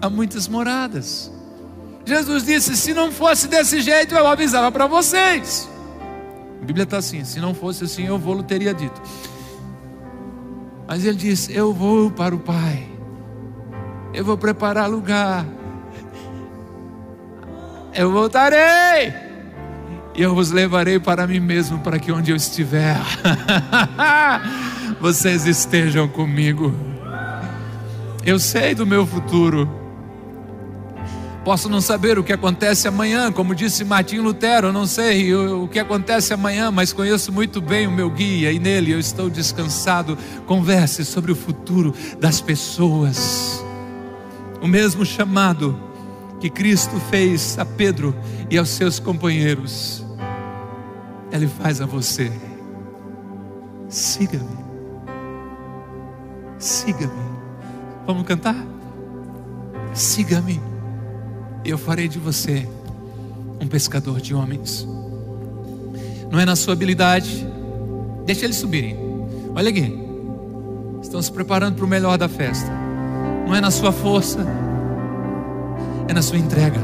há 0.01 0.09
muitas 0.09 0.49
moradas. 0.49 1.31
Jesus 2.05 2.45
disse: 2.45 2.77
se 2.77 2.95
não 2.95 3.13
fosse 3.13 3.47
desse 3.47 3.81
jeito, 3.81 4.15
eu 4.15 4.27
avisava 4.27 4.73
para 4.73 4.87
vocês. 4.87 5.69
A 6.61 6.65
Bíblia 6.65 6.85
está 6.85 6.99
assim: 6.99 7.25
se 7.25 7.41
não 7.41 7.55
fosse 7.55 7.85
assim, 7.85 8.07
eu 8.07 8.19
vou, 8.19 8.43
teria 8.43 8.75
dito. 8.75 9.01
Mas 10.87 11.05
ele 11.05 11.17
disse: 11.17 11.55
Eu 11.55 11.73
vou 11.73 12.11
para 12.11 12.35
o 12.35 12.39
Pai, 12.39 12.89
eu 14.13 14.25
vou 14.25 14.37
preparar 14.37 14.89
lugar, 14.89 15.47
eu 17.95 18.11
voltarei, 18.11 19.13
e 20.15 20.23
eu 20.23 20.35
vos 20.35 20.51
levarei 20.51 20.99
para 20.99 21.27
mim 21.27 21.39
mesmo, 21.39 21.79
para 21.79 21.99
que 21.99 22.11
onde 22.11 22.33
eu 22.33 22.37
estiver, 22.37 22.97
vocês 25.01 25.47
estejam 25.47 26.09
comigo. 26.09 26.75
Eu 28.25 28.39
sei 28.39 28.75
do 28.75 28.87
meu 28.87 29.07
futuro. 29.07 29.80
Posso 31.45 31.71
não 31.71 31.81
saber 31.81 32.19
o 32.19 32.25
que 32.25 32.35
acontece 32.35 32.87
amanhã, 32.87 33.33
como 33.33 33.55
disse 33.55 33.83
Martinho 33.83 34.23
Lutero, 34.23 34.69
eu 34.69 34.73
não 34.73 34.87
sei 34.87 35.35
o 35.35 35.67
que 35.67 35.79
acontece 35.79 36.35
amanhã, 36.35 36.71
mas 36.71 36.93
conheço 36.93 37.33
muito 37.33 37.63
bem 37.63 37.87
o 37.87 37.91
meu 37.91 38.11
guia 38.11 38.53
e 38.53 38.59
nele 38.59 38.93
eu 38.93 38.99
estou 38.99 39.31
descansado. 39.31 40.19
Converse 40.47 41.03
sobre 41.03 41.33
o 41.33 41.37
futuro 41.37 41.95
das 42.19 42.43
pessoas. 42.43 43.65
O 44.61 44.69
mesmo 44.69 45.07
chamado 45.07 45.81
que 46.41 46.51
Cristo 46.51 47.01
fez 47.09 47.59
a 47.59 47.65
Pedro 47.65 48.15
e 48.51 48.59
aos 48.59 48.69
seus 48.69 48.99
companheiros, 48.99 50.05
Ele 51.33 51.49
faz 51.49 51.81
a 51.81 51.87
você. 51.87 52.31
Siga-me. 53.89 54.59
Siga-me. 56.59 57.31
Vamos 58.07 58.27
cantar? 58.27 58.57
Siga-me 59.95 60.70
eu 61.65 61.79
farei 61.79 62.09
de 62.09 62.19
você 62.19 62.67
um 63.61 63.67
pescador 63.67 64.21
de 64.21 64.35
homens. 64.35 64.87
Não 66.31 66.39
é 66.39 66.45
na 66.45 66.57
sua 66.57 66.73
habilidade, 66.73 67.47
deixa 68.25 68.45
eles 68.45 68.57
subirem. 68.57 68.97
Olha 69.55 69.69
aqui, 69.69 69.99
estão 71.03 71.21
se 71.21 71.31
preparando 71.31 71.75
para 71.77 71.85
o 71.85 71.89
melhor 71.89 72.17
da 72.17 72.29
festa. 72.29 72.71
Não 73.47 73.55
é 73.55 73.61
na 73.61 73.71
sua 73.71 73.93
força, 73.93 74.47
é 76.09 76.13
na 76.13 76.23
sua 76.23 76.39
entrega. 76.39 76.81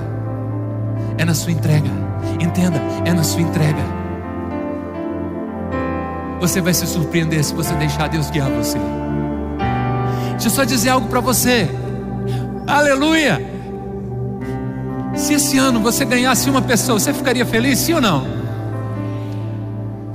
É 1.19 1.25
na 1.25 1.35
sua 1.35 1.53
entrega. 1.53 1.89
Entenda, 2.41 2.79
é 3.05 3.13
na 3.13 3.23
sua 3.23 3.41
entrega. 3.41 3.83
Você 6.41 6.61
vai 6.61 6.75
se 6.75 6.87
surpreender 6.87 7.43
se 7.43 7.55
você 7.55 7.75
deixar 7.75 8.09
Deus 8.09 8.31
guiar 8.31 8.51
você. 8.51 8.79
Deixa 10.33 10.49
eu 10.49 10.51
só 10.51 10.65
dizer 10.65 10.91
algo 10.91 11.09
para 11.09 11.21
você. 11.21 11.69
Aleluia! 12.67 13.56
Se 15.17 15.33
esse 15.33 15.57
ano 15.57 15.81
você 15.81 16.05
ganhasse 16.05 16.49
uma 16.51 16.61
pessoa, 16.61 16.99
você 16.99 17.13
ficaria 17.13 17.47
feliz, 17.47 17.79
sim 17.79 17.95
ou 17.95 18.01
não? 18.03 18.27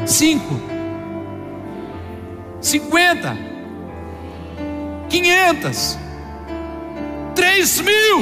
Cinco, 0.05 0.59
cinquenta, 2.61 3.35
quinhentas, 5.09 5.97
três 7.33 7.81
mil. 7.81 8.21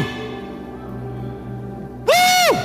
Uh! 2.07 2.57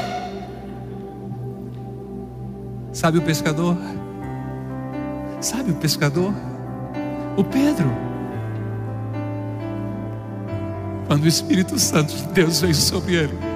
Sabe 2.93 3.19
o 3.19 3.23
pescador? 3.23 3.77
Sabe 5.41 5.73
o 5.73 5.75
pescador? 5.75 6.33
O 7.37 7.43
Pedro. 7.43 7.91
Quando 11.09 11.25
o 11.25 11.29
Espírito 11.29 11.79
Santo 11.81 12.15
de 12.15 12.27
Deus 12.29 12.61
veio 12.61 12.75
sobre 12.75 13.15
ele 13.17 13.54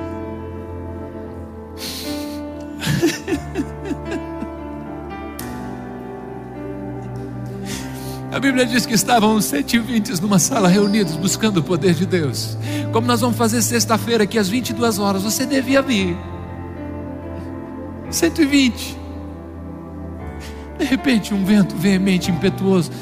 A 8.38 8.40
Bíblia 8.40 8.64
diz 8.64 8.86
que 8.86 8.94
estavam 8.94 9.40
120 9.40 10.22
numa 10.22 10.38
sala 10.38 10.68
reunidos 10.68 11.16
buscando 11.16 11.56
o 11.56 11.62
poder 11.62 11.92
de 11.92 12.06
Deus. 12.06 12.56
Como 12.92 13.04
nós 13.04 13.20
vamos 13.20 13.36
fazer 13.36 13.60
sexta-feira 13.60 14.22
aqui 14.22 14.38
às 14.38 14.48
22 14.48 15.00
horas, 15.00 15.24
você 15.24 15.44
devia 15.44 15.82
vir. 15.82 16.16
120. 18.08 18.96
De 20.78 20.84
repente, 20.84 21.34
um 21.34 21.44
vento 21.44 21.74
veemente, 21.74 22.30
impetuoso, 22.30 22.92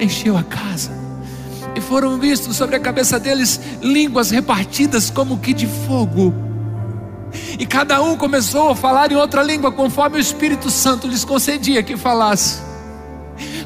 encheu 0.00 0.34
a 0.34 0.42
casa. 0.42 0.90
E 1.74 1.82
foram 1.82 2.18
vistos 2.18 2.56
sobre 2.56 2.76
a 2.76 2.80
cabeça 2.80 3.20
deles 3.20 3.60
línguas 3.82 4.30
repartidas 4.30 5.10
como 5.10 5.36
que 5.36 5.52
de 5.52 5.66
fogo. 5.86 6.32
E 7.58 7.66
cada 7.66 8.00
um 8.00 8.16
começou 8.16 8.70
a 8.70 8.74
falar 8.74 9.12
em 9.12 9.16
outra 9.16 9.42
língua 9.42 9.70
conforme 9.70 10.16
o 10.16 10.18
Espírito 10.18 10.70
Santo 10.70 11.06
lhes 11.06 11.26
concedia 11.26 11.82
que 11.82 11.94
falasse. 11.94 12.65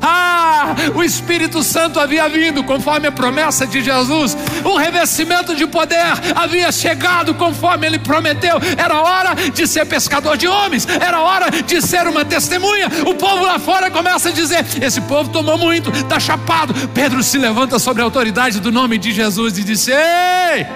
Ah, 0.03 0.74
o 0.94 1.03
Espírito 1.03 1.62
Santo 1.62 2.01
havia 2.01 2.28
vindo 2.28 2.64
conforme 2.64 3.07
a 3.07 3.12
promessa 3.12 3.66
de 3.66 3.82
Jesus, 3.82 4.36
o 4.64 4.76
revestimento 4.76 5.55
de 5.55 5.66
poder 5.66 6.12
havia 6.34 6.70
chegado 6.72 7.34
conforme 7.34 7.86
ele 7.86 7.98
prometeu. 7.98 8.57
Era 8.76 9.01
hora 9.01 9.34
de 9.34 9.66
ser 9.66 9.86
pescador 9.86 10.36
de 10.36 10.48
homens, 10.48 10.86
era 10.88 11.20
hora 11.20 11.51
de 11.51 11.82
ser 11.82 12.07
uma 12.07 12.24
testemunha. 12.24 12.88
O 13.07 13.14
povo 13.14 13.44
lá 13.44 13.59
fora 13.59 13.90
começa 13.90 14.30
a 14.30 14.32
dizer: 14.32 14.64
Esse 14.80 15.01
povo 15.03 15.30
tomou 15.30 15.59
muito, 15.59 15.90
está 15.90 16.18
chapado. 16.18 16.74
Pedro 16.94 17.22
se 17.22 17.38
levanta 17.38 17.78
sobre 17.78 18.03
a 18.03 18.05
autoridade 18.05 18.61
do 18.61 18.72
nome 18.72 18.98
de 18.98 19.12
Jesus 19.12 19.59
e 19.59 19.64
disse: 19.64 19.92
Ei! 19.92 20.66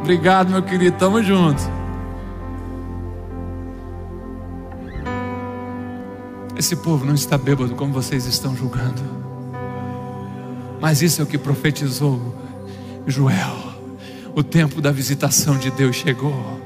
Obrigado, 0.00 0.50
meu 0.50 0.62
querido, 0.62 0.96
tamo 0.96 1.20
junto. 1.22 1.75
Esse 6.58 6.74
povo 6.74 7.04
não 7.04 7.14
está 7.14 7.36
bêbado 7.36 7.74
como 7.74 7.92
vocês 7.92 8.24
estão 8.24 8.56
julgando. 8.56 9.02
Mas 10.80 11.02
isso 11.02 11.20
é 11.20 11.24
o 11.24 11.26
que 11.26 11.36
profetizou 11.36 12.34
Joel. 13.06 13.56
O 14.34 14.42
tempo 14.42 14.80
da 14.80 14.90
visitação 14.90 15.58
de 15.58 15.70
Deus 15.70 15.96
chegou. 15.96 16.56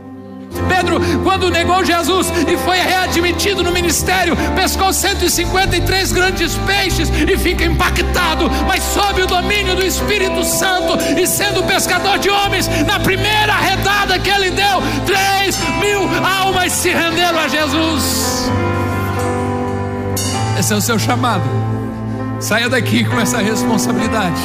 Pedro, 0.69 1.01
quando 1.23 1.51
negou 1.51 1.85
Jesus 1.85 2.29
e 2.49 2.57
foi 2.59 2.79
readmitido 2.79 3.63
no 3.63 3.73
ministério, 3.73 4.37
pescou 4.55 4.93
153 4.93 6.13
grandes 6.13 6.55
peixes 6.67 7.09
e 7.09 7.37
fica 7.37 7.65
impactado, 7.65 8.51
mas 8.67 8.83
sob 8.83 9.23
o 9.23 9.27
domínio 9.27 9.77
do 9.77 9.85
Espírito 9.85 10.45
Santo 10.45 10.97
e 11.19 11.27
sendo 11.27 11.63
pescador 11.65 12.19
de 12.19 12.31
homens, 12.31 12.69
na 12.87 12.99
primeira 13.01 13.55
redada 13.57 14.19
que 14.19 14.31
ele 14.31 14.51
deu, 14.51 14.81
3 15.07 15.59
mil 15.81 16.01
almas 16.25 16.73
se 16.73 16.91
renderam 16.91 17.39
a 17.39 17.49
Jesus. 17.49 18.51
Esse 20.61 20.75
é 20.75 20.77
o 20.77 20.81
seu 20.83 20.99
chamado. 20.99 21.43
Saia 22.39 22.69
daqui 22.69 23.03
com 23.03 23.19
essa 23.19 23.39
responsabilidade. 23.39 24.39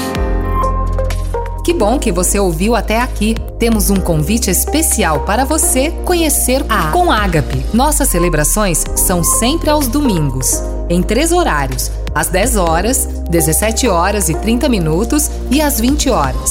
Que 1.62 1.74
bom 1.74 2.00
que 2.00 2.10
você 2.10 2.40
ouviu 2.40 2.74
até 2.74 3.02
aqui. 3.02 3.36
Temos 3.60 3.90
um 3.90 3.98
convite 3.98 4.50
especial 4.50 5.26
para 5.26 5.44
você 5.44 5.92
conhecer 6.06 6.66
a 6.70 6.90
Com 6.92 7.12
Ágape. 7.12 7.66
Nossas 7.74 8.08
celebrações 8.08 8.86
são 8.96 9.26
sempre 9.26 9.70
aos 9.70 9.90
domingos, 9.90 10.64
em 10.90 11.04
três 11.04 11.34
horários: 11.34 11.92
às 12.14 12.30
10 12.30 12.56
horas, 12.56 13.06
17 13.30 13.90
horas 13.90 14.30
e 14.30 14.36
30 14.36 14.70
minutos 14.70 15.30
e 15.52 15.62
às 15.62 15.82
20 15.82 16.10
horas. 16.10 16.50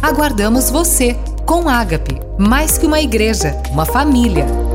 Aguardamos 0.00 0.70
você 0.70 1.18
com 1.44 1.68
Ágape, 1.68 2.20
mais 2.38 2.78
que 2.78 2.86
uma 2.86 3.00
igreja, 3.00 3.60
uma 3.72 3.84
família 3.84 4.69